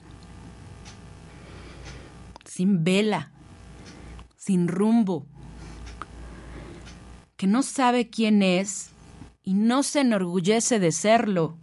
sin 2.46 2.82
vela, 2.82 3.30
sin 4.36 4.68
rumbo, 4.68 5.26
que 7.36 7.46
no 7.46 7.62
sabe 7.62 8.08
quién 8.08 8.42
es 8.42 8.91
y 9.44 9.54
no 9.54 9.82
se 9.82 10.00
enorgullece 10.00 10.78
de 10.78 10.92
serlo. 10.92 11.56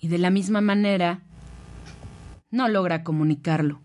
Y 0.00 0.08
de 0.08 0.18
la 0.18 0.30
misma 0.30 0.60
manera, 0.60 1.22
no 2.50 2.68
logra 2.68 3.02
comunicarlo. 3.02 3.80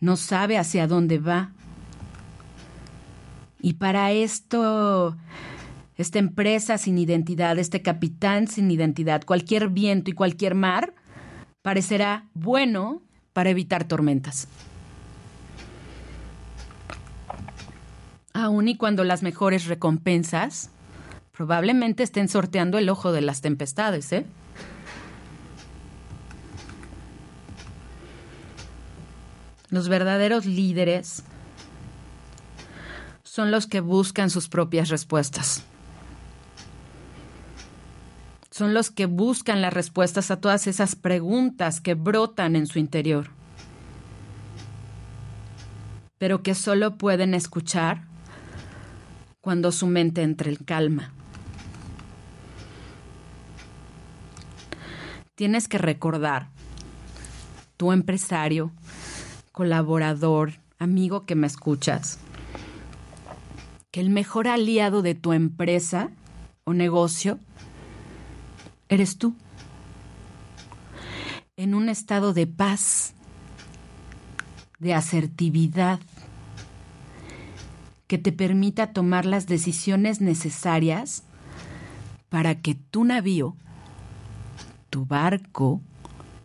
No 0.00 0.16
sabe 0.16 0.58
hacia 0.58 0.86
dónde 0.86 1.18
va. 1.18 1.52
Y 3.60 3.74
para 3.74 4.12
esto, 4.12 5.16
esta 5.96 6.18
empresa 6.18 6.78
sin 6.78 6.98
identidad, 6.98 7.58
este 7.58 7.82
capitán 7.82 8.46
sin 8.46 8.70
identidad, 8.70 9.24
cualquier 9.24 9.68
viento 9.68 10.10
y 10.10 10.14
cualquier 10.14 10.54
mar, 10.54 10.94
parecerá 11.62 12.28
bueno 12.34 13.02
para 13.32 13.50
evitar 13.50 13.84
tormentas. 13.84 14.48
Aun 18.34 18.66
y 18.66 18.76
cuando 18.76 19.04
las 19.04 19.22
mejores 19.22 19.66
recompensas 19.66 20.70
probablemente 21.30 22.02
estén 22.02 22.28
sorteando 22.28 22.78
el 22.78 22.88
ojo 22.88 23.12
de 23.12 23.20
las 23.20 23.40
tempestades, 23.40 24.12
¿eh? 24.12 24.26
Los 29.70 29.88
verdaderos 29.88 30.46
líderes 30.46 31.22
son 33.22 33.52
los 33.52 33.66
que 33.68 33.80
buscan 33.80 34.30
sus 34.30 34.48
propias 34.48 34.88
respuestas. 34.88 35.62
Son 38.50 38.74
los 38.74 38.90
que 38.90 39.06
buscan 39.06 39.62
las 39.62 39.72
respuestas 39.72 40.30
a 40.30 40.40
todas 40.40 40.66
esas 40.66 40.94
preguntas 40.96 41.80
que 41.80 41.94
brotan 41.94 42.54
en 42.54 42.66
su 42.66 42.78
interior, 42.80 43.30
pero 46.18 46.42
que 46.42 46.54
solo 46.54 46.96
pueden 46.96 47.34
escuchar 47.34 48.13
cuando 49.44 49.72
su 49.72 49.86
mente 49.86 50.22
entre 50.22 50.52
en 50.52 50.56
calma. 50.56 51.12
Tienes 55.34 55.68
que 55.68 55.76
recordar, 55.76 56.48
tu 57.76 57.92
empresario, 57.92 58.72
colaborador, 59.52 60.54
amigo 60.78 61.26
que 61.26 61.34
me 61.34 61.46
escuchas, 61.46 62.18
que 63.90 64.00
el 64.00 64.08
mejor 64.08 64.48
aliado 64.48 65.02
de 65.02 65.14
tu 65.14 65.34
empresa 65.34 66.08
o 66.64 66.72
negocio 66.72 67.38
eres 68.88 69.18
tú. 69.18 69.34
En 71.58 71.74
un 71.74 71.90
estado 71.90 72.32
de 72.32 72.46
paz, 72.46 73.12
de 74.78 74.94
asertividad, 74.94 76.00
que 78.06 78.18
te 78.18 78.32
permita 78.32 78.92
tomar 78.92 79.24
las 79.24 79.46
decisiones 79.46 80.20
necesarias 80.20 81.24
para 82.28 82.60
que 82.60 82.74
tu 82.74 83.04
navío, 83.04 83.56
tu 84.90 85.06
barco, 85.06 85.80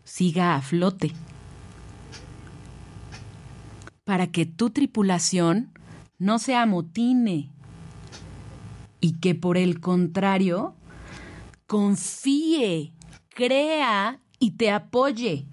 siga 0.03 0.55
a 0.55 0.61
flote. 0.61 1.13
Para 4.03 4.27
que 4.27 4.45
tu 4.45 4.69
tripulación 4.69 5.71
no 6.17 6.39
se 6.39 6.55
amotine 6.55 7.51
y 9.01 9.13
que 9.19 9.35
por 9.35 9.57
el 9.57 9.79
contrario 9.79 10.75
confíe, 11.67 12.93
crea 13.29 14.19
y 14.39 14.51
te 14.51 14.71
apoye 14.71 15.45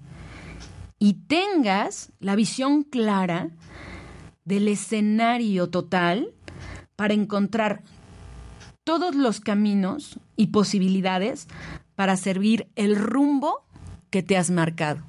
y 0.99 1.13
tengas 1.13 2.11
la 2.19 2.35
visión 2.35 2.83
clara 2.83 3.51
del 4.47 4.69
escenario 4.69 5.69
total 5.69 6.33
para 6.95 7.13
encontrar 7.13 7.83
todos 8.85 9.13
los 9.13 9.41
caminos 9.41 10.19
y 10.37 10.47
posibilidades 10.47 11.47
para 11.95 12.15
servir 12.15 12.69
el 12.75 12.95
rumbo 12.95 13.65
que 14.09 14.23
te 14.23 14.37
has 14.37 14.49
marcado. 14.49 15.03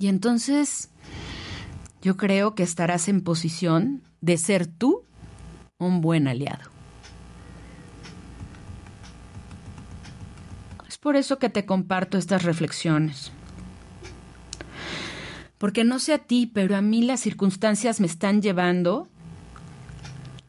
Y 0.00 0.08
entonces 0.08 0.90
yo 2.02 2.16
creo 2.16 2.56
que 2.56 2.64
estarás 2.64 3.06
en 3.06 3.20
posición 3.20 4.02
de 4.20 4.36
ser 4.36 4.66
tú 4.66 5.04
un 5.78 6.00
buen 6.00 6.26
aliado. 6.26 6.70
Es 10.88 10.98
por 10.98 11.14
eso 11.14 11.38
que 11.38 11.50
te 11.50 11.64
comparto 11.64 12.18
estas 12.18 12.42
reflexiones 12.42 13.30
porque 15.60 15.84
no 15.84 15.98
sé 15.98 16.14
a 16.14 16.18
ti, 16.18 16.50
pero 16.52 16.74
a 16.74 16.80
mí 16.80 17.02
las 17.02 17.20
circunstancias 17.20 18.00
me 18.00 18.06
están 18.06 18.40
llevando 18.40 19.10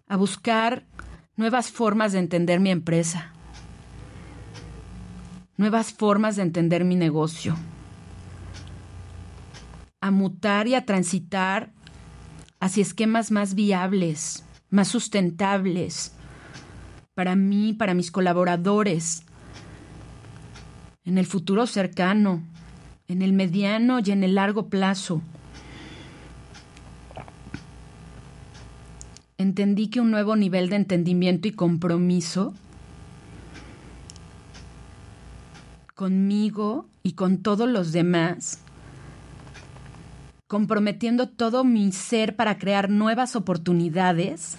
a 0.07 0.15
buscar 0.15 0.85
nuevas 1.35 1.69
formas 1.69 2.13
de 2.13 2.19
entender 2.19 2.61
mi 2.61 2.71
empresa, 2.71 3.33
nuevas 5.57 5.91
formas 5.91 6.37
de 6.37 6.43
entender 6.43 6.85
mi 6.85 6.95
negocio, 6.95 7.57
a 9.99 10.11
mutar 10.11 10.69
y 10.69 10.75
a 10.75 10.85
transitar 10.85 11.73
hacia 12.61 12.81
esquemas 12.81 13.31
más 13.31 13.53
viables, 13.53 14.45
más 14.69 14.87
sustentables, 14.87 16.13
para 17.15 17.35
mí, 17.35 17.73
para 17.73 17.93
mis 17.93 18.11
colaboradores, 18.11 19.23
en 21.03 21.17
el 21.17 21.25
futuro 21.25 21.67
cercano, 21.67 22.43
en 23.11 23.21
el 23.21 23.33
mediano 23.33 23.99
y 23.99 24.11
en 24.11 24.23
el 24.23 24.35
largo 24.35 24.67
plazo. 24.67 25.21
Entendí 29.37 29.89
que 29.89 29.99
un 29.99 30.11
nuevo 30.11 30.35
nivel 30.35 30.69
de 30.69 30.77
entendimiento 30.77 31.47
y 31.47 31.51
compromiso 31.51 32.53
conmigo 35.95 36.87
y 37.03 37.13
con 37.13 37.39
todos 37.39 37.67
los 37.67 37.91
demás, 37.91 38.59
comprometiendo 40.47 41.27
todo 41.27 41.63
mi 41.63 41.91
ser 41.91 42.35
para 42.35 42.57
crear 42.57 42.89
nuevas 42.89 43.35
oportunidades 43.35 44.57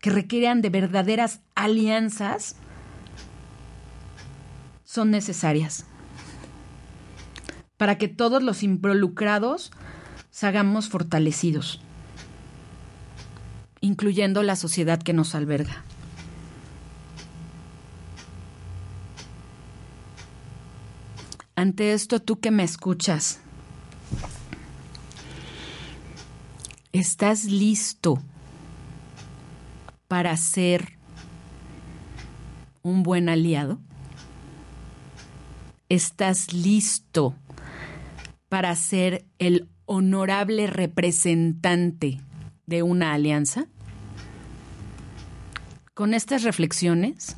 que 0.00 0.10
requieran 0.10 0.62
de 0.62 0.70
verdaderas 0.70 1.40
alianzas, 1.54 2.56
son 4.94 5.10
necesarias 5.10 5.86
para 7.76 7.98
que 7.98 8.06
todos 8.06 8.44
los 8.44 8.62
involucrados 8.62 9.72
hagamos 10.40 10.88
fortalecidos, 10.88 11.80
incluyendo 13.80 14.44
la 14.44 14.54
sociedad 14.54 15.02
que 15.02 15.12
nos 15.12 15.34
alberga. 15.34 15.82
Ante 21.56 21.92
esto, 21.92 22.20
tú 22.20 22.38
que 22.38 22.52
me 22.52 22.62
escuchas, 22.62 23.40
¿estás 26.92 27.46
listo 27.46 28.22
para 30.06 30.36
ser 30.36 30.98
un 32.82 33.02
buen 33.02 33.28
aliado? 33.28 33.80
Estás 35.94 36.52
listo 36.52 37.34
para 38.48 38.74
ser 38.76 39.24
el 39.38 39.68
honorable 39.86 40.66
representante 40.66 42.20
de 42.66 42.82
una 42.82 43.14
alianza? 43.14 43.66
Con 45.94 46.12
estas 46.12 46.42
reflexiones, 46.42 47.36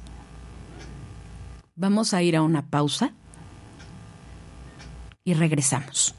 vamos 1.76 2.14
a 2.14 2.22
ir 2.22 2.36
a 2.36 2.42
una 2.42 2.70
pausa 2.70 3.12
y 5.24 5.34
regresamos. 5.34 6.15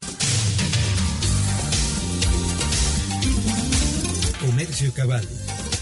Comercio 4.41 4.93
Cabal. 4.93 5.27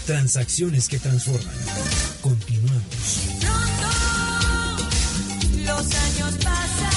Transacciones 0.07 0.87
que 0.87 0.99
transforman. 0.99 1.53
Continuamos. 2.21 2.81
Pronto 3.41 3.87
los 5.65 5.95
años 5.95 6.33
pasan. 6.41 6.96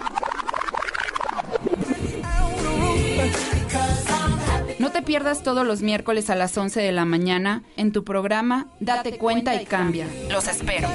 No 4.81 4.91
te 4.91 5.03
pierdas 5.03 5.43
todos 5.43 5.63
los 5.63 5.83
miércoles 5.83 6.31
a 6.31 6.35
las 6.35 6.57
11 6.57 6.81
de 6.81 6.91
la 6.91 7.05
mañana 7.05 7.61
en 7.77 7.91
tu 7.91 8.03
programa 8.03 8.65
Date 8.79 9.19
cuenta 9.19 9.61
y 9.61 9.63
cambia. 9.63 10.07
Los 10.31 10.47
espero. 10.47 10.89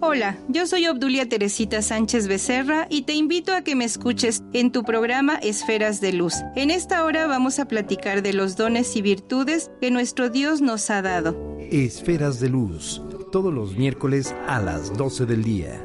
Hola, 0.00 0.36
yo 0.48 0.66
soy 0.66 0.86
Obdulia 0.86 1.26
Teresita 1.26 1.80
Sánchez 1.80 2.28
Becerra 2.28 2.86
y 2.90 3.02
te 3.02 3.14
invito 3.14 3.54
a 3.54 3.62
que 3.62 3.74
me 3.74 3.86
escuches 3.86 4.42
en 4.52 4.70
tu 4.70 4.84
programa 4.84 5.36
Esferas 5.36 6.02
de 6.02 6.12
Luz. 6.12 6.34
En 6.54 6.70
esta 6.70 7.04
hora 7.04 7.26
vamos 7.26 7.58
a 7.60 7.64
platicar 7.64 8.20
de 8.20 8.34
los 8.34 8.54
dones 8.54 8.94
y 8.96 9.00
virtudes 9.00 9.70
que 9.80 9.90
nuestro 9.90 10.28
Dios 10.28 10.60
nos 10.60 10.90
ha 10.90 11.00
dado. 11.00 11.56
Esferas 11.70 12.38
de 12.38 12.50
Luz, 12.50 13.00
todos 13.32 13.52
los 13.52 13.78
miércoles 13.78 14.34
a 14.46 14.60
las 14.60 14.94
12 14.94 15.24
del 15.24 15.42
día. 15.42 15.82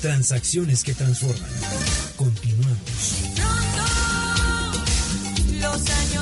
Transacciones 0.00 0.82
que 0.84 0.94
transforman. 0.94 1.50
Continuamos. 2.16 2.78
Pronto 3.36 4.02
los 5.60 5.90
años 5.90 6.21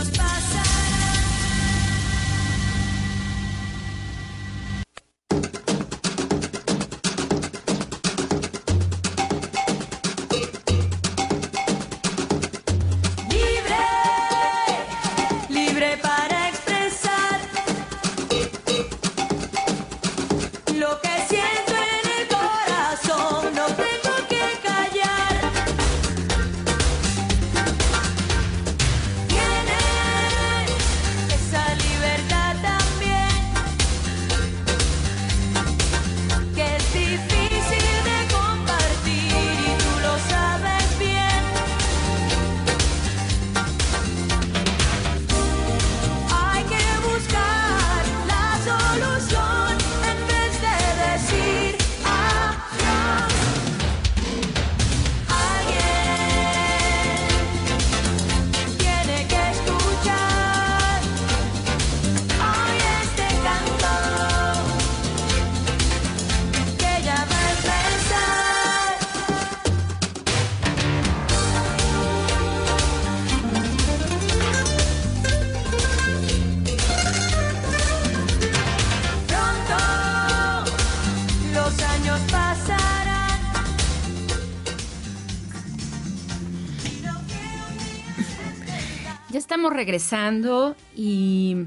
estamos 89.61 89.77
regresando 89.77 90.75
y 90.97 91.67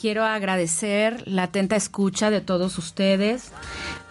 quiero 0.00 0.24
agradecer 0.24 1.28
la 1.28 1.42
atenta 1.42 1.76
escucha 1.76 2.30
de 2.30 2.40
todos 2.40 2.78
ustedes, 2.78 3.52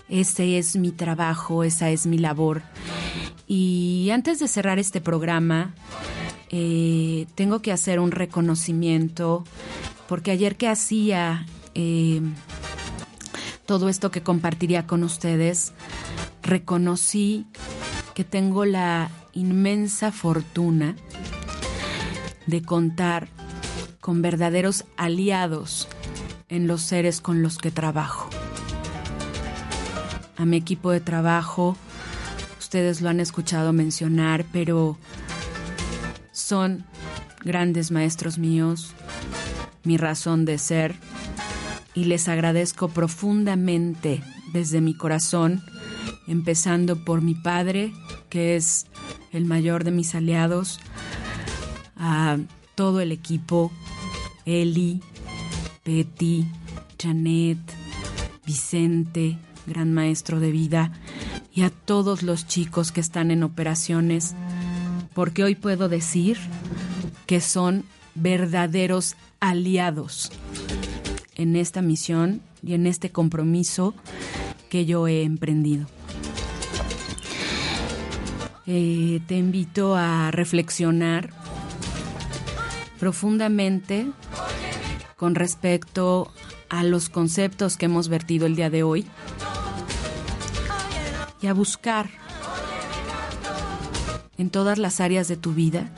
Ese 0.08 0.58
es 0.58 0.76
mi 0.76 0.92
trabajo, 0.92 1.64
esa 1.64 1.90
es 1.90 2.06
mi 2.06 2.18
labor. 2.18 2.62
Y 3.46 4.10
antes 4.12 4.38
de 4.38 4.48
cerrar 4.48 4.78
este 4.78 5.00
programa, 5.00 5.74
eh, 6.50 7.26
tengo 7.34 7.62
que 7.62 7.72
hacer 7.72 7.98
un 7.98 8.10
reconocimiento, 8.10 9.44
porque 10.06 10.30
ayer 10.30 10.56
que 10.56 10.68
hacía 10.68 11.46
eh, 11.74 12.20
todo 13.66 13.88
esto 13.88 14.10
que 14.10 14.22
compartiría 14.22 14.86
con 14.86 15.02
ustedes, 15.02 15.72
reconocí 16.42 17.46
que 18.14 18.24
tengo 18.24 18.64
la 18.64 19.10
inmensa 19.32 20.12
fortuna 20.12 20.96
de 22.46 22.62
contar 22.62 23.28
con 24.00 24.20
verdaderos 24.20 24.84
aliados 24.96 25.88
en 26.48 26.66
los 26.66 26.82
seres 26.82 27.20
con 27.20 27.42
los 27.42 27.58
que 27.58 27.70
trabajo. 27.70 28.28
A 30.36 30.44
mi 30.44 30.56
equipo 30.56 30.90
de 30.90 31.00
trabajo, 31.00 31.76
ustedes 32.58 33.00
lo 33.00 33.08
han 33.08 33.20
escuchado 33.20 33.72
mencionar, 33.72 34.44
pero 34.52 34.98
son 36.32 36.84
grandes 37.44 37.90
maestros 37.90 38.38
míos, 38.38 38.92
mi 39.84 39.96
razón 39.96 40.44
de 40.44 40.58
ser, 40.58 40.96
y 41.94 42.04
les 42.04 42.28
agradezco 42.28 42.88
profundamente 42.88 44.22
desde 44.52 44.80
mi 44.80 44.94
corazón, 44.94 45.62
empezando 46.26 47.04
por 47.04 47.20
mi 47.20 47.34
padre, 47.34 47.92
que 48.28 48.56
es 48.56 48.86
el 49.32 49.44
mayor 49.44 49.84
de 49.84 49.90
mis 49.90 50.14
aliados, 50.14 50.80
a 51.96 52.38
todo 52.74 53.00
el 53.00 53.12
equipo, 53.12 53.70
Eli, 54.44 55.00
Betty, 55.84 56.46
Janet, 57.00 57.58
Vicente, 58.46 59.38
gran 59.66 59.92
maestro 59.92 60.40
de 60.40 60.50
vida, 60.50 60.92
y 61.54 61.62
a 61.62 61.70
todos 61.70 62.22
los 62.22 62.46
chicos 62.46 62.92
que 62.92 63.00
están 63.00 63.30
en 63.30 63.42
operaciones, 63.42 64.34
porque 65.14 65.44
hoy 65.44 65.54
puedo 65.54 65.88
decir 65.88 66.38
que 67.26 67.40
son 67.40 67.84
verdaderos 68.14 69.16
aliados 69.40 70.30
en 71.36 71.56
esta 71.56 71.82
misión 71.82 72.40
y 72.62 72.74
en 72.74 72.86
este 72.86 73.10
compromiso 73.10 73.94
que 74.70 74.86
yo 74.86 75.06
he 75.08 75.22
emprendido. 75.22 75.86
Eh, 78.66 79.20
te 79.26 79.36
invito 79.36 79.96
a 79.96 80.30
reflexionar 80.30 81.30
profundamente 82.98 84.06
con 85.16 85.34
respecto 85.34 86.32
a 86.68 86.84
los 86.84 87.08
conceptos 87.08 87.76
que 87.76 87.86
hemos 87.86 88.08
vertido 88.08 88.46
el 88.46 88.56
día 88.56 88.70
de 88.70 88.82
hoy 88.82 89.06
y 91.40 91.48
a 91.48 91.54
buscar 91.54 92.08
en 94.38 94.50
todas 94.50 94.78
las 94.78 95.00
áreas 95.00 95.28
de 95.28 95.36
tu 95.36 95.52
vida, 95.52 95.90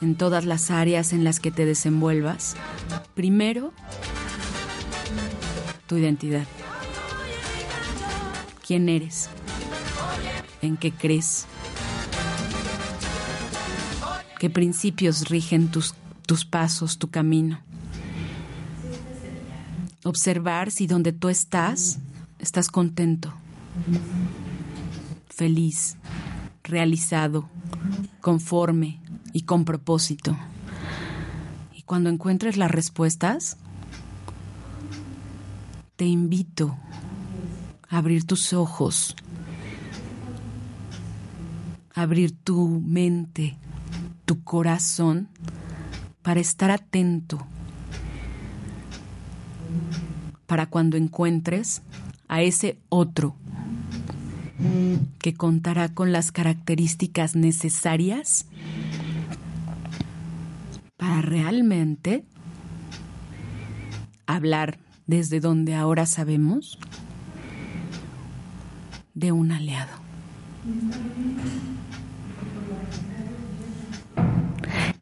en 0.00 0.14
todas 0.14 0.44
las 0.44 0.70
áreas 0.70 1.12
en 1.12 1.24
las 1.24 1.40
que 1.40 1.50
te 1.50 1.64
desenvuelvas, 1.64 2.56
primero 3.14 3.72
tu 5.86 5.96
identidad. 5.96 6.46
¿Quién 8.66 8.88
eres? 8.88 9.28
¿En 10.62 10.76
qué 10.76 10.92
crees? 10.92 11.46
¿Qué 14.38 14.48
principios 14.48 15.28
rigen 15.28 15.68
tus, 15.70 15.94
tus 16.26 16.44
pasos, 16.44 16.98
tu 16.98 17.10
camino? 17.10 17.60
Observar 20.04 20.70
si 20.70 20.86
donde 20.86 21.12
tú 21.12 21.28
estás, 21.28 21.98
estás 22.38 22.68
contento, 22.68 23.34
feliz, 25.28 25.96
realizado, 26.70 27.48
conforme 28.20 29.00
y 29.32 29.42
con 29.42 29.64
propósito. 29.64 30.36
Y 31.74 31.82
cuando 31.82 32.10
encuentres 32.10 32.56
las 32.56 32.70
respuestas, 32.70 33.56
te 35.96 36.06
invito 36.06 36.76
a 37.88 37.98
abrir 37.98 38.24
tus 38.24 38.52
ojos, 38.52 39.14
a 41.94 42.02
abrir 42.02 42.32
tu 42.32 42.80
mente, 42.84 43.58
tu 44.24 44.42
corazón, 44.42 45.28
para 46.22 46.40
estar 46.40 46.70
atento, 46.70 47.46
para 50.46 50.66
cuando 50.66 50.96
encuentres 50.96 51.82
a 52.28 52.42
ese 52.42 52.78
otro 52.88 53.36
que 55.18 55.34
contará 55.34 55.88
con 55.88 56.12
las 56.12 56.32
características 56.32 57.36
necesarias 57.36 58.46
para 60.96 61.22
realmente 61.22 62.24
hablar 64.26 64.78
desde 65.06 65.40
donde 65.40 65.74
ahora 65.74 66.06
sabemos 66.06 66.78
de 69.14 69.32
un 69.32 69.52
aliado. 69.52 69.90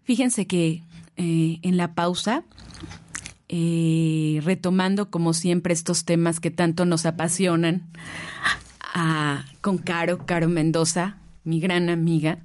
Fíjense 0.05 0.47
que 0.47 0.83
eh, 1.17 1.59
en 1.63 1.77
la 1.77 1.95
pausa, 1.95 2.45
eh, 3.49 4.41
retomando 4.45 5.11
como 5.11 5.35
siempre 5.35 5.75
estos 5.75 6.05
temas 6.05 6.41
que 6.41 6.51
tanto 6.51 6.87
nos 6.87 7.05
apasionan, 7.05 7.83
con 9.61 9.79
Caro, 9.79 10.19
Caro 10.27 10.49
Mendoza, 10.49 11.19
mi 11.45 11.61
gran 11.61 11.89
amiga, 11.89 12.39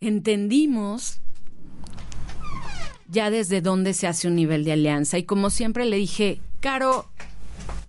entendimos 0.00 1.20
ya 3.08 3.30
desde 3.30 3.60
dónde 3.60 3.94
se 3.94 4.06
hace 4.06 4.28
un 4.28 4.36
nivel 4.36 4.64
de 4.64 4.72
alianza. 4.72 5.18
Y 5.18 5.24
como 5.24 5.50
siempre 5.50 5.84
le 5.84 5.96
dije, 5.96 6.40
Caro, 6.60 7.08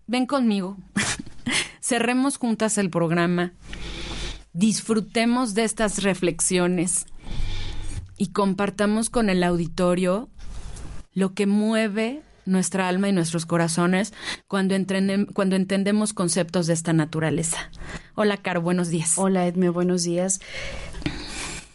ven 0.05 0.25
conmigo, 0.25 0.77
cerremos 1.81 2.37
juntas 2.37 2.77
el 2.77 2.89
programa, 2.89 3.53
disfrutemos 4.53 5.53
de 5.53 5.63
estas 5.63 6.03
reflexiones 6.03 7.05
y 8.17 8.27
compartamos 8.27 9.09
con 9.09 9.29
el 9.29 9.43
auditorio 9.43 10.29
lo 11.13 11.33
que 11.33 11.47
mueve 11.47 12.21
nuestra 12.47 12.87
alma 12.87 13.09
y 13.09 13.13
nuestros 13.13 13.45
corazones 13.45 14.13
cuando, 14.47 14.75
cuando 15.33 15.55
entendemos 15.55 16.13
conceptos 16.13 16.65
de 16.67 16.73
esta 16.73 16.93
naturaleza. 16.93 17.57
Hola, 18.15 18.37
Caro, 18.37 18.61
buenos 18.61 18.89
días. 18.89 19.13
Hola 19.17 19.45
Edme, 19.45 19.69
buenos 19.69 20.03
días. 20.03 20.39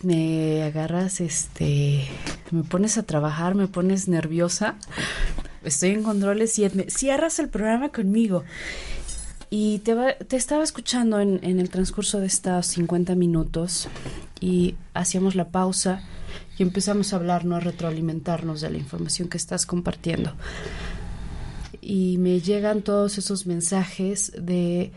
Me 0.02 0.64
agarras, 0.64 1.20
este, 1.20 2.04
me 2.50 2.64
pones 2.64 2.98
a 2.98 3.04
trabajar, 3.04 3.54
me 3.54 3.68
pones 3.68 4.08
nerviosa. 4.08 4.74
Estoy 5.62 5.90
en 5.90 6.02
controles 6.02 6.58
y 6.58 6.64
Edme, 6.64 6.90
cierras 6.90 7.38
el 7.38 7.48
programa 7.48 7.90
conmigo. 7.90 8.42
Y 9.48 9.78
te, 9.80 9.94
va- 9.94 10.14
te 10.14 10.36
estaba 10.36 10.64
escuchando 10.64 11.20
en, 11.20 11.38
en 11.42 11.60
el 11.60 11.70
transcurso 11.70 12.18
de 12.18 12.26
estos 12.26 12.66
50 12.66 13.14
minutos 13.14 13.88
y 14.40 14.74
hacíamos 14.94 15.36
la 15.36 15.50
pausa 15.50 16.02
y 16.58 16.62
empezamos 16.62 17.12
a 17.12 17.16
hablar, 17.16 17.44
¿no? 17.44 17.56
a 17.56 17.60
retroalimentarnos 17.60 18.60
de 18.60 18.70
la 18.70 18.78
información 18.78 19.28
que 19.28 19.38
estás 19.38 19.66
compartiendo. 19.66 20.32
Y 21.80 22.18
me 22.18 22.40
llegan 22.40 22.82
todos 22.82 23.18
esos 23.18 23.46
mensajes 23.46 24.32
de 24.38 24.92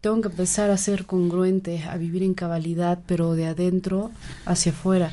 tengo 0.00 0.22
que 0.22 0.28
empezar 0.28 0.70
a 0.70 0.78
ser 0.78 1.04
congruente, 1.04 1.82
a 1.82 1.98
vivir 1.98 2.22
en 2.22 2.32
cabalidad, 2.32 3.00
pero 3.06 3.34
de 3.34 3.46
adentro 3.46 4.10
hacia 4.46 4.72
afuera. 4.72 5.12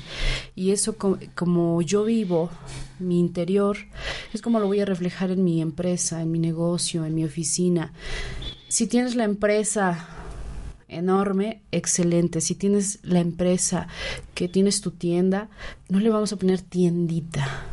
Y 0.56 0.72
eso 0.72 0.95
co- 0.98 1.20
como 1.36 1.82
yo 1.82 2.06
vivo, 2.06 2.50
mi 3.00 3.20
interior, 3.20 3.76
es 4.34 4.41
como 4.41 4.60
lo 4.62 4.68
voy 4.68 4.80
a 4.80 4.86
reflejar 4.86 5.32
en 5.32 5.43
mi 5.43 5.62
empresa, 5.62 6.22
en 6.22 6.32
mi 6.32 6.39
negocio, 6.39 7.04
en 7.04 7.16
mi 7.16 7.26
oficina. 7.26 7.91
Si 8.70 8.88
tienes 8.88 9.16
la 9.16 9.26
empresa 9.26 10.08
enorme, 10.88 11.62
excelente. 11.72 12.42
Si 12.42 12.56
tienes 12.56 13.00
la 13.04 13.20
empresa 13.20 13.88
que 14.34 14.48
tienes 14.48 14.82
tu 14.82 14.92
tienda, 14.92 15.50
no 15.90 16.00
le 16.00 16.10
vamos 16.10 16.32
a 16.34 16.38
poner 16.38 16.62
tiendita. 16.62 17.66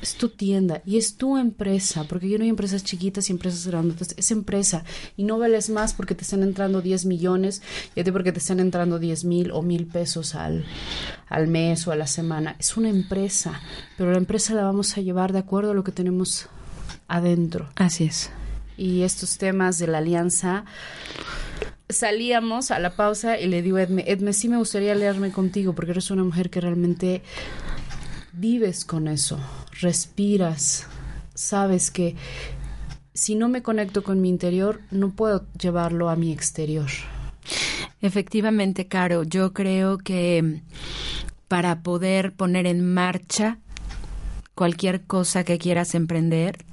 Es 0.00 0.14
tu 0.14 0.28
tienda 0.28 0.80
y 0.86 0.96
es 0.96 1.16
tu 1.16 1.36
empresa, 1.38 2.04
porque 2.04 2.28
yo 2.28 2.38
no 2.38 2.44
hay 2.44 2.50
empresas 2.50 2.84
chiquitas 2.84 3.28
y 3.28 3.32
empresas 3.32 3.66
grandes, 3.66 4.14
es 4.16 4.30
empresa 4.30 4.84
y 5.16 5.24
no 5.24 5.40
vales 5.40 5.70
más 5.70 5.92
porque 5.92 6.14
te 6.14 6.22
están 6.22 6.44
entrando 6.44 6.80
10 6.80 7.04
millones 7.06 7.62
y 7.96 8.00
a 8.00 8.04
ti 8.04 8.12
porque 8.12 8.30
te 8.30 8.38
están 8.38 8.60
entrando 8.60 9.00
10 9.00 9.24
mil 9.24 9.50
o 9.50 9.60
mil 9.60 9.86
pesos 9.86 10.36
al, 10.36 10.64
al 11.28 11.48
mes 11.48 11.88
o 11.88 11.90
a 11.90 11.96
la 11.96 12.06
semana. 12.06 12.54
Es 12.60 12.76
una 12.76 12.90
empresa, 12.90 13.60
pero 13.96 14.12
la 14.12 14.18
empresa 14.18 14.54
la 14.54 14.62
vamos 14.62 14.96
a 14.96 15.00
llevar 15.00 15.32
de 15.32 15.40
acuerdo 15.40 15.72
a 15.72 15.74
lo 15.74 15.82
que 15.82 15.90
tenemos 15.90 16.46
adentro 17.08 17.68
Así 17.74 18.04
es. 18.04 18.30
y 18.76 19.02
estos 19.02 19.36
temas 19.36 19.78
de 19.78 19.88
la 19.88 19.98
alianza. 19.98 20.64
Salíamos 21.90 22.70
a 22.70 22.78
la 22.78 22.90
pausa 22.90 23.38
y 23.38 23.46
le 23.46 23.62
digo 23.62 23.78
a 23.78 23.82
Edme, 23.82 24.04
Edme, 24.06 24.32
sí 24.34 24.48
me 24.48 24.58
gustaría 24.58 24.94
leerme 24.94 25.32
contigo 25.32 25.74
porque 25.74 25.92
eres 25.92 26.10
una 26.10 26.22
mujer 26.22 26.50
que 26.50 26.60
realmente 26.60 27.22
vives 28.32 28.84
con 28.84 29.08
eso, 29.08 29.40
respiras, 29.80 30.86
sabes 31.34 31.90
que 31.90 32.14
si 33.14 33.34
no 33.34 33.48
me 33.48 33.62
conecto 33.62 34.02
con 34.02 34.20
mi 34.20 34.28
interior, 34.28 34.80
no 34.90 35.10
puedo 35.10 35.46
llevarlo 35.58 36.08
a 36.08 36.16
mi 36.16 36.30
exterior. 36.30 36.88
Efectivamente, 38.00 38.86
Caro, 38.86 39.24
yo 39.24 39.52
creo 39.52 39.98
que 39.98 40.62
para 41.48 41.82
poder 41.82 42.34
poner 42.34 42.66
en 42.66 42.84
marcha 42.84 43.58
cualquier 44.54 45.04
cosa 45.06 45.42
que 45.42 45.58
quieras 45.58 45.94
emprender, 45.94 46.64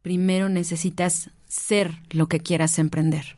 primero 0.00 0.48
necesitas 0.48 1.30
ser 1.48 1.98
lo 2.10 2.28
que 2.28 2.40
quieras 2.40 2.78
emprender. 2.78 3.36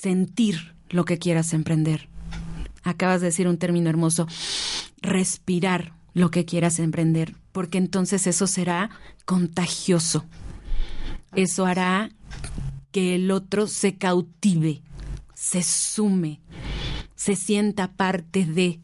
Sentir 0.00 0.74
lo 0.88 1.04
que 1.04 1.18
quieras 1.18 1.52
emprender. 1.52 2.08
Acabas 2.82 3.20
de 3.20 3.26
decir 3.26 3.46
un 3.46 3.58
término 3.58 3.90
hermoso, 3.90 4.26
respirar 5.02 5.92
lo 6.14 6.30
que 6.30 6.46
quieras 6.46 6.78
emprender, 6.78 7.34
porque 7.52 7.76
entonces 7.76 8.26
eso 8.26 8.46
será 8.46 8.88
contagioso. 9.26 10.24
Eso 11.34 11.66
hará 11.66 12.10
que 12.92 13.14
el 13.16 13.30
otro 13.30 13.66
se 13.66 13.98
cautive, 13.98 14.80
se 15.34 15.62
sume, 15.62 16.40
se 17.14 17.36
sienta 17.36 17.92
parte 17.92 18.46
de, 18.46 18.80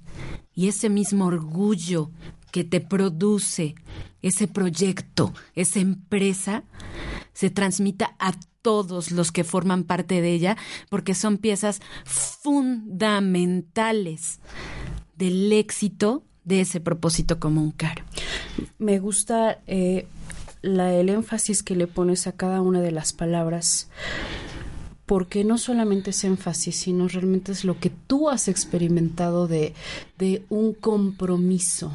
y 0.55 0.69
ese 0.69 0.91
mismo 0.91 1.25
orgullo 1.25 2.11
que 2.57 2.65
te 2.65 2.81
produce 2.81 3.75
ese 4.23 4.49
proyecto, 4.49 5.35
esa 5.55 5.79
empresa, 5.79 6.65
se 7.35 7.51
transmita 7.51 8.17
a 8.19 8.33
todos 8.63 9.11
los 9.11 9.31
que 9.31 9.45
forman 9.45 9.85
parte 9.85 10.23
de 10.23 10.33
ella, 10.33 10.57
porque 10.89 11.15
son 11.15 11.37
piezas 11.37 11.83
fundamentales 12.07 14.41
del 15.19 15.53
éxito 15.53 16.23
de 16.45 16.63
ese 16.63 16.81
propósito 16.81 17.39
común, 17.39 17.73
Caro. 17.73 18.05
Me 18.79 19.01
gusta 19.01 19.61
eh, 19.67 20.07
la, 20.63 20.95
el 20.95 21.11
énfasis 21.11 21.63
que 21.63 21.77
le 21.77 21.87
pones 21.87 22.27
a 22.27 22.33
cada 22.33 22.63
una 22.63 22.81
de 22.81 22.93
las 22.93 23.13
palabras, 23.13 23.91
porque 25.05 25.45
no 25.45 25.59
solamente 25.59 26.09
es 26.09 26.25
énfasis, 26.25 26.75
sino 26.75 27.07
realmente 27.07 27.53
es 27.53 27.67
lo 27.67 27.79
que 27.79 27.91
tú 27.91 28.31
has 28.31 28.49
experimentado 28.49 29.47
de, 29.47 29.75
de 30.17 30.43
un 30.49 30.73
compromiso, 30.73 31.93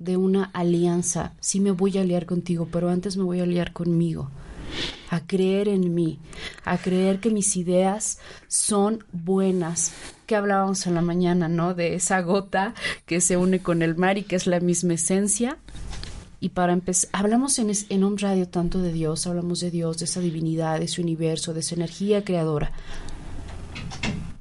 de 0.00 0.16
una 0.16 0.50
alianza. 0.52 1.34
Sí 1.38 1.60
me 1.60 1.70
voy 1.70 1.96
a 1.96 2.00
aliar 2.00 2.26
contigo, 2.26 2.66
pero 2.72 2.90
antes 2.90 3.16
me 3.16 3.22
voy 3.22 3.38
a 3.38 3.44
aliar 3.44 3.72
conmigo 3.72 4.30
a 5.10 5.26
creer 5.26 5.68
en 5.68 5.94
mí, 5.94 6.18
a 6.64 6.78
creer 6.78 7.20
que 7.20 7.30
mis 7.30 7.56
ideas 7.56 8.18
son 8.48 9.04
buenas. 9.12 9.92
Que 10.26 10.36
hablábamos 10.36 10.86
en 10.86 10.94
la 10.94 11.02
mañana, 11.02 11.48
¿no? 11.48 11.74
De 11.74 11.94
esa 11.94 12.20
gota 12.20 12.74
que 13.06 13.20
se 13.20 13.36
une 13.36 13.60
con 13.60 13.82
el 13.82 13.96
mar 13.96 14.18
y 14.18 14.22
que 14.22 14.36
es 14.36 14.46
la 14.46 14.60
misma 14.60 14.94
esencia. 14.94 15.58
Y 16.38 16.50
para 16.50 16.72
empezar, 16.72 17.10
hablamos 17.12 17.58
en, 17.58 17.72
en 17.88 18.04
Home 18.04 18.16
Radio 18.18 18.48
tanto 18.48 18.80
de 18.80 18.92
Dios, 18.92 19.26
hablamos 19.26 19.60
de 19.60 19.70
Dios, 19.70 19.98
de 19.98 20.04
esa 20.04 20.20
divinidad, 20.20 20.78
de 20.78 20.84
ese 20.84 21.02
universo, 21.02 21.52
de 21.52 21.60
esa 21.60 21.74
energía 21.74 22.24
creadora. 22.24 22.72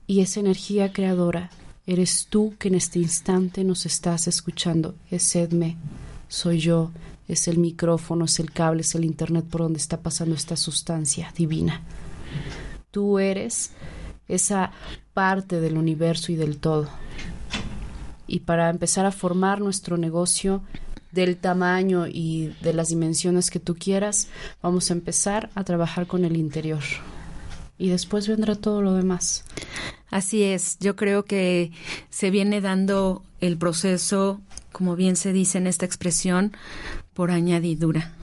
Y 0.05 0.21
esa 0.21 0.39
energía 0.39 0.93
creadora 0.93 1.49
eres 1.89 2.27
tú 2.29 2.53
que 2.59 2.67
en 2.67 2.75
este 2.75 2.99
instante 2.99 3.63
nos 3.63 3.87
estás 3.87 4.27
escuchando. 4.27 4.93
Es 5.09 5.35
Edme, 5.35 5.75
soy 6.27 6.59
yo, 6.59 6.91
es 7.27 7.47
el 7.47 7.57
micrófono, 7.57 8.25
es 8.25 8.39
el 8.39 8.51
cable, 8.51 8.81
es 8.81 8.93
el 8.93 9.03
internet 9.03 9.45
por 9.49 9.61
donde 9.61 9.79
está 9.79 9.99
pasando 9.99 10.35
esta 10.35 10.55
sustancia 10.55 11.33
divina. 11.35 11.81
Tú 12.91 13.17
eres 13.17 13.71
esa 14.27 14.71
parte 15.15 15.59
del 15.59 15.77
universo 15.77 16.31
y 16.31 16.35
del 16.35 16.59
todo. 16.59 16.89
Y 18.27 18.41
para 18.41 18.69
empezar 18.69 19.07
a 19.07 19.11
formar 19.11 19.59
nuestro 19.59 19.97
negocio 19.97 20.61
del 21.11 21.37
tamaño 21.37 22.05
y 22.05 22.53
de 22.61 22.73
las 22.73 22.89
dimensiones 22.89 23.49
que 23.49 23.59
tú 23.59 23.73
quieras, 23.73 24.27
vamos 24.61 24.91
a 24.91 24.93
empezar 24.93 25.49
a 25.55 25.63
trabajar 25.63 26.05
con 26.05 26.23
el 26.23 26.37
interior. 26.37 26.83
Y 27.79 27.89
después 27.89 28.27
vendrá 28.27 28.53
todo 28.53 28.83
lo 28.83 28.93
demás. 28.93 29.45
Así 30.11 30.43
es, 30.43 30.77
yo 30.79 30.95
creo 30.95 31.25
que 31.25 31.71
se 32.11 32.29
viene 32.29 32.61
dando 32.61 33.23
el 33.39 33.57
proceso, 33.57 34.41
como 34.71 34.95
bien 34.95 35.15
se 35.15 35.33
dice 35.33 35.57
en 35.57 35.65
esta 35.65 35.85
expresión, 35.85 36.51
por 37.13 37.31
añadidura. 37.31 38.13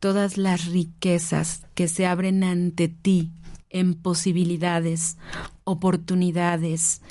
Todas 0.00 0.38
las 0.38 0.66
riquezas 0.66 1.62
que 1.74 1.86
se 1.86 2.06
abren 2.06 2.42
ante 2.42 2.88
ti 2.88 3.30
en 3.70 3.94
posibilidades, 3.94 5.16
oportunidades, 5.64 7.02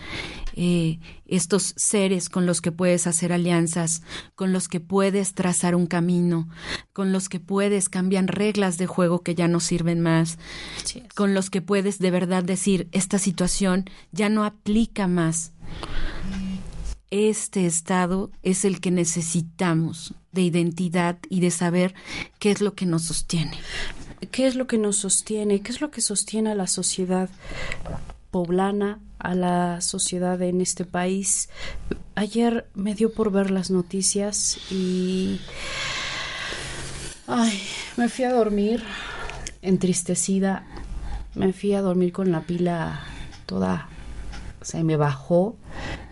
eh, 0.55 0.99
estos 1.25 1.73
seres 1.77 2.29
con 2.29 2.45
los 2.45 2.61
que 2.61 2.71
puedes 2.71 3.07
hacer 3.07 3.33
alianzas, 3.33 4.01
con 4.35 4.53
los 4.53 4.67
que 4.67 4.79
puedes 4.79 5.33
trazar 5.33 5.75
un 5.75 5.87
camino, 5.87 6.47
con 6.93 7.11
los 7.11 7.29
que 7.29 7.39
puedes 7.39 7.89
cambiar 7.89 8.25
reglas 8.25 8.77
de 8.77 8.87
juego 8.87 9.21
que 9.21 9.35
ya 9.35 9.47
no 9.47 9.59
sirven 9.59 10.01
más, 10.01 10.37
con 11.15 11.33
los 11.33 11.49
que 11.49 11.61
puedes 11.61 11.99
de 11.99 12.11
verdad 12.11 12.43
decir, 12.43 12.87
esta 12.91 13.19
situación 13.19 13.85
ya 14.11 14.29
no 14.29 14.43
aplica 14.43 15.07
más. 15.07 15.53
Este 17.09 17.65
estado 17.65 18.31
es 18.41 18.63
el 18.63 18.79
que 18.79 18.89
necesitamos 18.89 20.13
de 20.31 20.43
identidad 20.43 21.19
y 21.29 21.41
de 21.41 21.51
saber 21.51 21.93
qué 22.39 22.51
es 22.51 22.61
lo 22.61 22.73
que 22.73 22.85
nos 22.85 23.03
sostiene. 23.03 23.57
¿Qué 24.31 24.47
es 24.47 24.55
lo 24.55 24.67
que 24.67 24.77
nos 24.77 24.97
sostiene? 24.97 25.61
¿Qué 25.61 25.71
es 25.71 25.81
lo 25.81 25.91
que 25.91 25.99
sostiene 25.99 26.51
a 26.51 26.55
la 26.55 26.67
sociedad 26.67 27.29
poblana, 28.31 28.99
a 29.19 29.35
la 29.35 29.81
sociedad 29.81 30.41
en 30.41 30.61
este 30.61 30.85
país? 30.85 31.49
Ayer 32.15 32.67
me 32.73 32.95
dio 32.95 33.13
por 33.13 33.31
ver 33.31 33.51
las 33.51 33.69
noticias 33.69 34.57
y... 34.71 35.39
Ay, 37.27 37.61
me 37.97 38.09
fui 38.09 38.25
a 38.25 38.33
dormir 38.33 38.83
entristecida. 39.61 40.65
Me 41.35 41.53
fui 41.53 41.73
a 41.73 41.81
dormir 41.81 42.11
con 42.11 42.31
la 42.31 42.41
pila 42.41 43.01
toda... 43.45 43.87
Se 44.61 44.83
me 44.83 44.95
bajó 44.95 45.55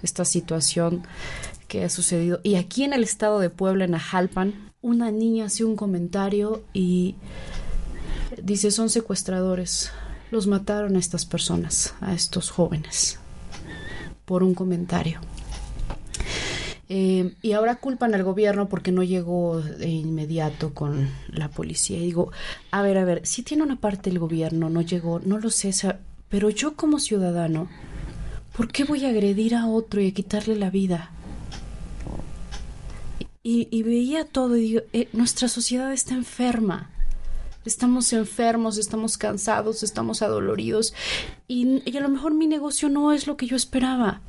esta 0.01 0.25
situación 0.25 1.03
que 1.67 1.83
ha 1.83 1.89
sucedido. 1.89 2.41
Y 2.43 2.55
aquí 2.55 2.83
en 2.83 2.93
el 2.93 3.03
estado 3.03 3.39
de 3.39 3.51
Puebla, 3.51 3.85
en 3.85 3.93
Ajalpan, 3.93 4.71
una 4.81 5.11
niña 5.11 5.45
hace 5.45 5.63
un 5.63 5.75
comentario 5.75 6.63
y 6.73 7.15
dice, 8.41 8.71
son 8.71 8.89
secuestradores. 8.89 9.91
Los 10.31 10.47
mataron 10.47 10.95
a 10.95 10.99
estas 10.99 11.25
personas, 11.25 11.95
a 12.01 12.13
estos 12.13 12.51
jóvenes, 12.51 13.19
por 14.25 14.43
un 14.43 14.53
comentario. 14.53 15.19
Eh, 16.91 17.35
y 17.43 17.51
ahora 17.51 17.75
culpan 17.75 18.15
al 18.15 18.23
gobierno 18.23 18.67
porque 18.67 18.91
no 18.91 19.03
llegó 19.03 19.61
de 19.61 19.87
inmediato 19.87 20.73
con 20.73 21.09
la 21.27 21.49
policía. 21.49 21.97
Y 21.97 22.05
digo, 22.05 22.31
a 22.71 22.81
ver, 22.81 22.97
a 22.97 23.05
ver, 23.05 23.25
si 23.27 23.43
tiene 23.43 23.61
una 23.63 23.79
parte 23.79 24.09
el 24.09 24.17
gobierno, 24.17 24.69
no 24.69 24.81
llegó, 24.81 25.19
no 25.19 25.37
lo 25.37 25.51
sé, 25.51 25.71
pero 26.29 26.49
yo 26.49 26.75
como 26.75 26.99
ciudadano, 26.99 27.69
¿por 28.57 28.71
qué 28.71 28.85
voy 28.85 29.05
a 29.05 29.09
agredir 29.09 29.53
a 29.53 29.67
otro 29.67 30.01
y 30.01 30.07
a 30.07 30.13
quitarle 30.13 30.55
la 30.55 30.71
vida? 30.71 31.11
Y, 33.43 33.67
y 33.71 33.83
veía 33.83 34.25
todo 34.25 34.57
y 34.57 34.61
digo, 34.61 34.81
eh, 34.91 35.09
nuestra 35.13 35.47
sociedad 35.47 35.93
está 35.93 36.15
enferma. 36.15 36.89
Estamos 37.65 38.13
enfermos, 38.13 38.77
estamos 38.77 39.17
cansados, 39.17 39.83
estamos 39.83 40.21
adoloridos 40.21 40.93
y, 41.47 41.81
y 41.89 41.97
a 41.97 42.01
lo 42.01 42.09
mejor 42.09 42.33
mi 42.33 42.47
negocio 42.47 42.89
no 42.89 43.11
es 43.11 43.27
lo 43.27 43.37
que 43.37 43.47
yo 43.47 43.55
esperaba. 43.55 44.21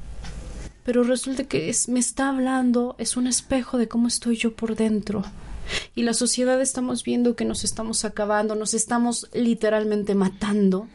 Pero 0.85 1.05
resulta 1.05 1.45
que 1.45 1.69
es, 1.69 1.89
me 1.89 2.01
está 2.01 2.31
hablando, 2.31 2.97
es 2.99 3.17
un 3.17 3.27
espejo 3.27 3.79
de 3.79 3.89
cómo 3.89 4.09
estoy 4.09 4.37
yo 4.37 4.55
por 4.55 4.77
dentro. 4.77 5.23
Y 5.95 6.03
la 6.03 6.15
sociedad 6.15 6.61
estamos 6.61 7.05
viendo 7.05 7.37
que 7.37 7.45
nos 7.45 7.65
estamos 7.65 8.05
acabando, 8.05 8.55
nos 8.55 8.75
estamos 8.75 9.29
literalmente 9.33 10.15
matando. 10.15 10.89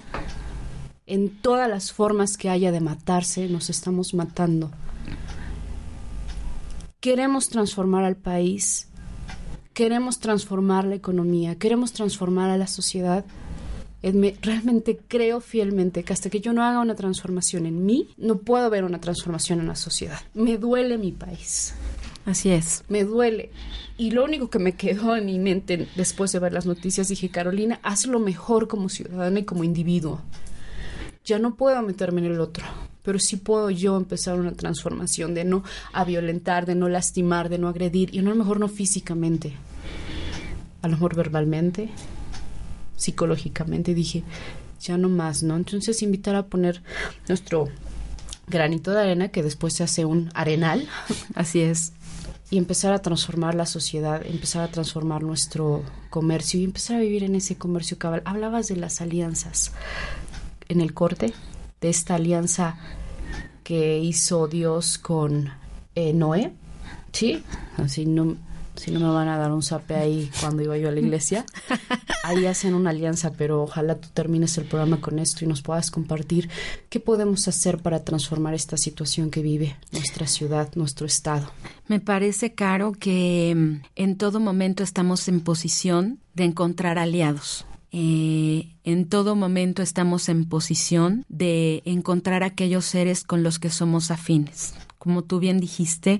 En 1.05 1.29
todas 1.29 1.69
las 1.69 1.91
formas 1.91 2.35
que 2.35 2.49
haya 2.49 2.71
de 2.71 2.81
matarse, 2.81 3.47
nos 3.47 3.69
estamos 3.69 4.13
matando. 4.13 4.71
Queremos 6.99 7.49
transformar 7.49 8.03
al 8.03 8.15
país, 8.15 8.87
queremos 9.75 10.19
transformar 10.19 10.85
la 10.85 10.95
economía, 10.95 11.55
queremos 11.55 11.91
transformar 11.91 12.49
a 12.49 12.57
la 12.57 12.65
sociedad. 12.65 13.25
Edme, 14.01 14.35
realmente 14.41 14.97
creo 15.07 15.41
fielmente 15.41 16.03
que 16.03 16.13
hasta 16.13 16.29
que 16.29 16.39
yo 16.39 16.53
no 16.53 16.63
haga 16.63 16.79
una 16.79 16.95
transformación 16.95 17.65
en 17.65 17.85
mí, 17.85 18.07
no 18.17 18.37
puedo 18.37 18.69
ver 18.69 18.85
una 18.85 19.01
transformación 19.01 19.59
en 19.59 19.67
la 19.67 19.75
sociedad. 19.75 20.19
Me 20.33 20.57
duele 20.57 20.97
mi 20.97 21.11
país. 21.11 21.73
Así 22.25 22.51
es. 22.51 22.83
Me 22.87 23.03
duele. 23.03 23.51
Y 23.97 24.11
lo 24.11 24.23
único 24.23 24.49
que 24.49 24.59
me 24.59 24.75
quedó 24.75 25.17
en 25.17 25.25
mi 25.25 25.39
mente 25.39 25.87
después 25.95 26.31
de 26.31 26.39
ver 26.39 26.53
las 26.53 26.65
noticias, 26.65 27.09
dije, 27.09 27.29
Carolina, 27.29 27.79
haz 27.83 28.05
lo 28.05 28.19
mejor 28.19 28.67
como 28.69 28.87
ciudadana 28.87 29.39
y 29.39 29.43
como 29.43 29.65
individuo. 29.65 30.21
Ya 31.25 31.37
no 31.37 31.55
puedo 31.55 31.81
meterme 31.81 32.21
en 32.21 32.27
el 32.27 32.39
otro, 32.39 32.63
pero 33.05 33.19
sí 33.19 33.37
puedo 33.37 33.69
yo 33.69 33.95
empezar 33.95 34.37
una 34.37 34.51
transformación 34.53 35.35
de 35.35 35.45
no 35.45 35.63
violentar, 36.05 36.65
de 36.65 36.75
no 36.75 36.89
lastimar, 36.89 37.47
de 37.49 37.59
no 37.59 37.69
agredir, 37.69 38.13
y 38.13 38.19
a 38.19 38.23
lo 38.23 38.35
mejor 38.35 38.59
no 38.59 38.67
físicamente, 38.67 39.53
a 40.81 40.87
lo 40.87 40.93
mejor 40.93 41.15
verbalmente, 41.15 41.89
psicológicamente. 42.97 43.93
Dije, 43.93 44.23
ya 44.81 44.97
no 44.97 45.07
más, 45.07 45.43
¿no? 45.43 45.55
Entonces 45.55 46.01
invitar 46.01 46.35
a 46.35 46.47
poner 46.47 46.81
nuestro 47.27 47.69
granito 48.47 48.91
de 48.91 49.01
arena 49.01 49.29
que 49.29 49.43
después 49.43 49.73
se 49.73 49.83
hace 49.83 50.05
un 50.05 50.31
arenal. 50.33 50.87
Así 51.35 51.61
es. 51.61 51.93
Y 52.51 52.57
empezar 52.57 52.93
a 52.93 52.99
transformar 52.99 53.55
la 53.55 53.65
sociedad, 53.65 54.23
empezar 54.25 54.63
a 54.63 54.71
transformar 54.71 55.23
nuestro 55.23 55.83
comercio 56.09 56.59
y 56.59 56.63
empezar 56.63 56.97
a 56.97 56.99
vivir 56.99 57.23
en 57.23 57.35
ese 57.35 57.55
comercio 57.55 57.97
cabal. 57.97 58.21
Hablabas 58.25 58.67
de 58.67 58.75
las 58.75 59.01
alianzas 59.01 59.71
en 60.69 60.79
el 60.81 60.93
corte, 60.93 61.33
de 61.85 61.91
esta 61.91 62.15
alianza 62.15 62.77
que 63.63 63.99
hizo 63.99 64.47
Dios 64.47 64.97
con 64.97 65.51
eh, 65.93 66.13
Noé. 66.13 66.51
Sí, 67.11 67.43
así 67.77 68.07
no, 68.07 68.37
si 68.75 68.89
no 68.89 68.99
me 69.01 69.09
van 69.09 69.27
a 69.27 69.37
dar 69.37 69.51
un 69.51 69.61
zape 69.61 69.93
ahí 69.93 70.31
cuando 70.41 70.63
iba 70.63 70.79
yo 70.79 70.89
a 70.89 70.91
la 70.91 70.99
iglesia. 70.99 71.45
Ahí 72.23 72.47
hacen 72.47 72.73
una 72.73 72.89
alianza, 72.89 73.33
pero 73.37 73.61
ojalá 73.61 73.99
tú 73.99 74.07
termines 74.11 74.57
el 74.57 74.65
programa 74.65 74.99
con 74.99 75.19
esto 75.19 75.45
y 75.45 75.47
nos 75.47 75.61
puedas 75.61 75.91
compartir 75.91 76.49
qué 76.89 76.99
podemos 76.99 77.47
hacer 77.47 77.77
para 77.77 78.03
transformar 78.03 78.55
esta 78.55 78.77
situación 78.77 79.29
que 79.29 79.43
vive 79.43 79.77
nuestra 79.91 80.25
ciudad, 80.25 80.71
nuestro 80.73 81.05
estado. 81.05 81.51
Me 81.87 81.99
parece, 81.99 82.55
Caro, 82.55 82.93
que 82.93 83.53
mm, 83.55 83.85
en 83.95 84.17
todo 84.17 84.39
momento 84.39 84.81
estamos 84.81 85.27
en 85.27 85.41
posición 85.41 86.17
de 86.33 86.45
encontrar 86.45 86.97
aliados. 86.97 87.67
Eh, 87.97 88.75
en 88.83 89.07
todo 89.07 89.37
momento 89.37 89.81
estamos 89.81 90.27
en 90.27 90.43
posición 90.49 91.23
de 91.29 91.81
encontrar 91.85 92.43
aquellos 92.43 92.83
seres 92.83 93.23
con 93.23 93.41
los 93.41 93.57
que 93.57 93.69
somos 93.69 94.11
afines. 94.11 94.73
Como 94.97 95.23
tú 95.23 95.39
bien 95.39 95.61
dijiste, 95.61 96.19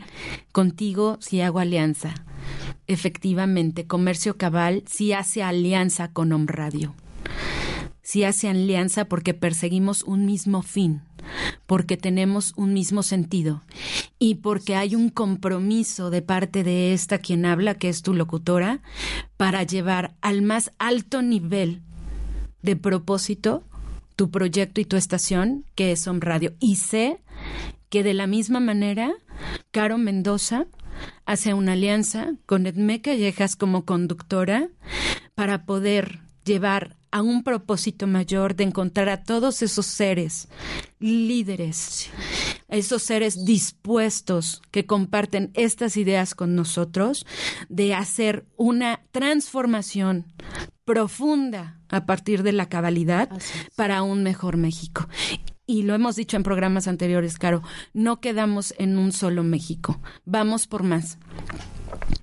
contigo 0.53 1.17
sí 1.19 1.41
hago 1.41 1.59
alianza. 1.59 2.13
Efectivamente, 2.87 3.87
Comercio 3.87 4.37
Cabal 4.37 4.83
sí 4.87 5.11
hace 5.11 5.43
alianza 5.43 6.13
con 6.13 6.31
Om 6.31 6.47
Radio. 6.47 6.95
Sí 8.01 8.23
hace 8.23 8.47
alianza 8.47 9.09
porque 9.09 9.33
perseguimos 9.33 10.03
un 10.03 10.25
mismo 10.25 10.61
fin, 10.61 11.01
porque 11.65 11.97
tenemos 11.97 12.53
un 12.55 12.73
mismo 12.73 13.03
sentido 13.03 13.61
y 14.19 14.35
porque 14.35 14.75
hay 14.75 14.95
un 14.95 15.09
compromiso 15.09 16.09
de 16.09 16.21
parte 16.21 16.63
de 16.63 16.93
esta 16.93 17.17
quien 17.17 17.45
habla, 17.45 17.75
que 17.75 17.89
es 17.89 18.01
tu 18.01 18.13
locutora, 18.13 18.81
para 19.37 19.63
llevar 19.63 20.15
al 20.21 20.41
más 20.41 20.71
alto 20.79 21.21
nivel 21.21 21.81
de 22.61 22.75
propósito 22.75 23.63
tu 24.15 24.31
proyecto 24.31 24.81
y 24.81 24.85
tu 24.85 24.95
estación, 24.95 25.65
que 25.75 25.91
es 25.91 26.07
Om 26.07 26.19
Radio. 26.21 26.53
Y 26.59 26.77
sé 26.77 27.19
que 27.89 28.03
de 28.03 28.13
la 28.13 28.27
misma 28.27 28.59
manera, 28.59 29.13
Caro 29.71 29.97
Mendoza 29.97 30.67
hace 31.25 31.53
una 31.53 31.73
alianza 31.73 32.33
con 32.45 32.65
Edme 32.65 33.01
Callejas 33.01 33.55
como 33.55 33.85
conductora 33.85 34.69
para 35.35 35.65
poder 35.65 36.21
llevar 36.45 36.94
a 37.15 37.21
un 37.21 37.43
propósito 37.43 38.07
mayor 38.07 38.57
de 38.57 38.65
encontrar 38.65 39.07
a 39.07 39.23
todos 39.23 39.61
esos 39.61 39.85
seres 39.85 40.49
líderes, 40.99 42.09
esos 42.67 43.03
seres 43.03 43.45
dispuestos 43.45 44.61
que 44.69 44.85
comparten 44.85 45.49
estas 45.53 45.95
ideas 45.95 46.35
con 46.35 46.55
nosotros, 46.55 47.25
de 47.69 47.93
hacer 47.93 48.45
una 48.57 48.99
transformación 49.13 50.25
profunda 50.83 51.79
a 51.87 52.05
partir 52.05 52.43
de 52.43 52.51
la 52.51 52.67
cabalidad 52.67 53.29
para 53.77 54.03
un 54.03 54.21
mejor 54.21 54.57
México. 54.57 55.07
Y 55.65 55.83
lo 55.83 55.95
hemos 55.95 56.17
dicho 56.17 56.35
en 56.35 56.43
programas 56.43 56.89
anteriores, 56.89 57.39
Caro, 57.39 57.63
no 57.93 58.19
quedamos 58.19 58.73
en 58.77 58.97
un 58.97 59.13
solo 59.13 59.41
México, 59.41 60.01
vamos 60.25 60.67
por 60.67 60.83
más. 60.83 61.17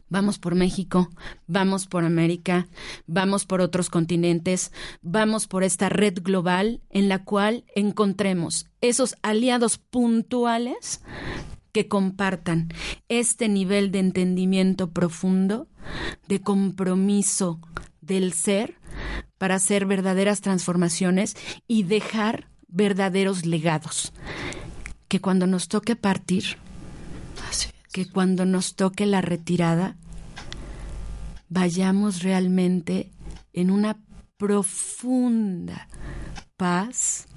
Vamos 0.08 0.38
por 0.38 0.54
México, 0.54 1.08
vamos 1.46 1.86
por 1.86 2.04
América, 2.04 2.68
vamos 3.06 3.46
por 3.46 3.62
otros 3.62 3.88
continentes, 3.88 4.70
vamos 5.00 5.46
por 5.48 5.64
esta 5.64 5.88
red 5.88 6.18
global 6.22 6.82
en 6.90 7.08
la 7.08 7.24
cual 7.24 7.64
encontremos 7.74 8.66
esos 8.82 9.16
aliados 9.22 9.78
puntuales 9.78 11.00
que 11.72 11.88
compartan 11.88 12.68
este 13.08 13.48
nivel 13.48 13.90
de 13.90 14.00
entendimiento 14.00 14.90
profundo, 14.90 15.68
de 16.28 16.42
compromiso 16.42 17.60
del 18.02 18.34
ser 18.34 18.76
para 19.38 19.54
hacer 19.54 19.86
verdaderas 19.86 20.42
transformaciones 20.42 21.36
y 21.66 21.84
dejar 21.84 22.48
verdaderos 22.68 23.46
legados. 23.46 24.12
Que 25.08 25.20
cuando 25.20 25.46
nos 25.46 25.68
toque 25.68 25.96
partir, 25.96 26.58
que 27.93 28.09
cuando 28.09 28.47
nos 28.47 28.74
toque 28.74 29.07
la 29.07 29.20
retirada, 29.20 29.97
vayamos 31.49 32.22
realmente 32.22 33.12
en 33.53 33.70
una 33.70 33.99
profunda 34.38 35.88
paz 36.57 37.28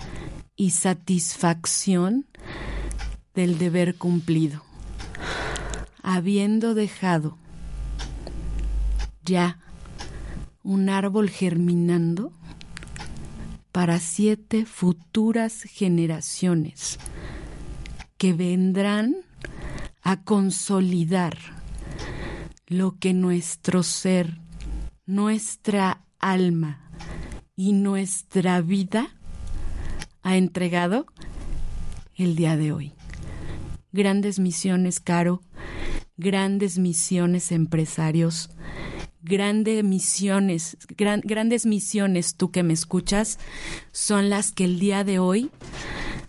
y 0.55 0.71
satisfacción 0.71 2.25
del 3.33 3.57
deber 3.57 3.95
cumplido, 3.95 4.63
habiendo 6.01 6.73
dejado 6.73 7.37
ya 9.23 9.59
un 10.63 10.89
árbol 10.89 11.29
germinando 11.29 12.31
para 13.73 13.99
siete 13.99 14.65
futuras 14.65 15.63
generaciones 15.63 16.97
que 18.17 18.31
vendrán 18.31 19.24
a 20.05 20.21
consolidar 20.21 21.35
lo 22.67 22.99
que 22.99 23.13
nuestro 23.13 23.81
ser, 23.81 24.37
nuestra 25.07 26.05
alma 26.19 26.91
y 27.55 27.73
nuestra 27.73 28.61
vida 28.61 29.17
ha 30.21 30.37
entregado 30.37 31.07
el 32.15 32.35
día 32.35 32.55
de 32.55 32.71
hoy. 32.71 32.93
Grandes 33.93 34.37
misiones, 34.37 34.99
Caro, 34.99 35.41
grandes 36.17 36.77
misiones, 36.77 37.51
empresarios, 37.51 38.51
grandes 39.23 39.83
misiones, 39.83 40.77
grandes 40.97 41.65
misiones, 41.65 42.35
tú 42.35 42.51
que 42.51 42.61
me 42.61 42.73
escuchas, 42.73 43.39
son 43.91 44.29
las 44.29 44.51
que 44.51 44.65
el 44.65 44.77
día 44.77 45.03
de 45.03 45.17
hoy 45.17 45.49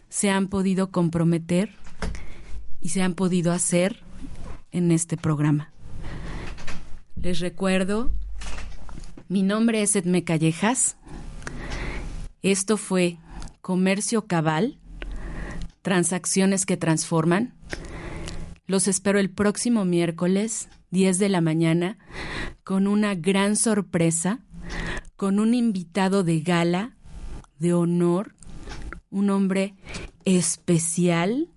se 0.08 0.30
han 0.30 0.48
podido 0.48 0.90
comprometer 0.90 1.76
y 2.86 2.88
se 2.88 3.02
han 3.02 3.14
podido 3.14 3.50
hacer 3.50 3.98
en 4.70 4.92
este 4.92 5.16
programa. 5.16 5.72
Les 7.20 7.40
recuerdo, 7.40 8.12
mi 9.28 9.42
nombre 9.42 9.82
es 9.82 9.96
Edme 9.96 10.22
Callejas. 10.22 10.96
Esto 12.42 12.76
fue 12.76 13.16
Comercio 13.60 14.28
Cabal, 14.28 14.78
transacciones 15.82 16.64
que 16.64 16.76
transforman. 16.76 17.54
Los 18.68 18.86
espero 18.86 19.18
el 19.18 19.30
próximo 19.30 19.84
miércoles 19.84 20.68
10 20.92 21.18
de 21.18 21.28
la 21.28 21.40
mañana, 21.40 21.98
con 22.62 22.86
una 22.86 23.16
gran 23.16 23.56
sorpresa, 23.56 24.38
con 25.16 25.40
un 25.40 25.54
invitado 25.54 26.22
de 26.22 26.38
gala, 26.38 26.94
de 27.58 27.74
honor, 27.74 28.36
un 29.10 29.30
hombre 29.30 29.74
especial 30.24 31.48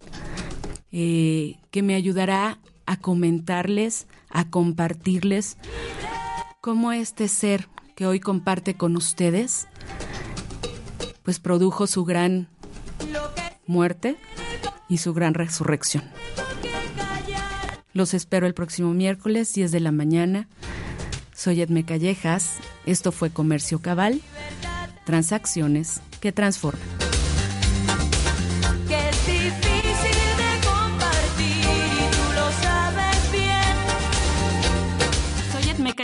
eh, 0.91 1.57
que 1.71 1.81
me 1.81 1.95
ayudará 1.95 2.59
a 2.85 2.97
comentarles, 2.97 4.07
a 4.29 4.49
compartirles 4.49 5.57
cómo 6.61 6.91
este 6.91 7.27
ser 7.27 7.67
que 7.95 8.07
hoy 8.07 8.19
comparte 8.19 8.75
con 8.75 8.95
ustedes, 8.95 9.67
pues 11.23 11.39
produjo 11.39 11.85
su 11.85 12.05
gran 12.05 12.47
muerte 13.67 14.17
y 14.87 14.97
su 14.97 15.13
gran 15.13 15.33
resurrección. 15.33 16.03
Los 17.93 18.13
espero 18.13 18.47
el 18.47 18.53
próximo 18.53 18.93
miércoles, 18.93 19.53
10 19.53 19.71
de 19.71 19.79
la 19.79 19.91
mañana. 19.91 20.47
Soy 21.35 21.61
Edme 21.61 21.85
Callejas. 21.85 22.57
Esto 22.85 23.11
fue 23.11 23.29
Comercio 23.29 23.79
Cabal. 23.81 24.21
Transacciones 25.05 26.01
que 26.19 26.31
transforman. 26.31 27.08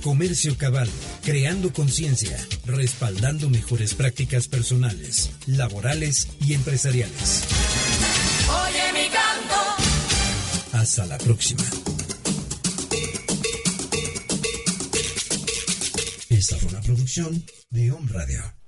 Comercio 0.00 0.56
Cabal, 0.56 0.88
creando 1.22 1.72
conciencia, 1.72 2.36
respaldando 2.64 3.48
mejores 3.50 3.94
prácticas 3.94 4.48
personales, 4.48 5.30
laborales 5.46 6.28
y 6.40 6.54
empresariales. 6.54 7.44
Oye 8.48 8.92
mi 8.92 9.08
canto. 9.08 9.56
Hasta 10.72 11.06
la 11.06 11.18
próxima. 11.18 11.64
Esta 16.28 16.56
fue 16.56 16.70
una 16.70 16.80
producción 16.80 17.44
de 17.70 17.92
Om 17.92 18.08
Radio. 18.08 18.59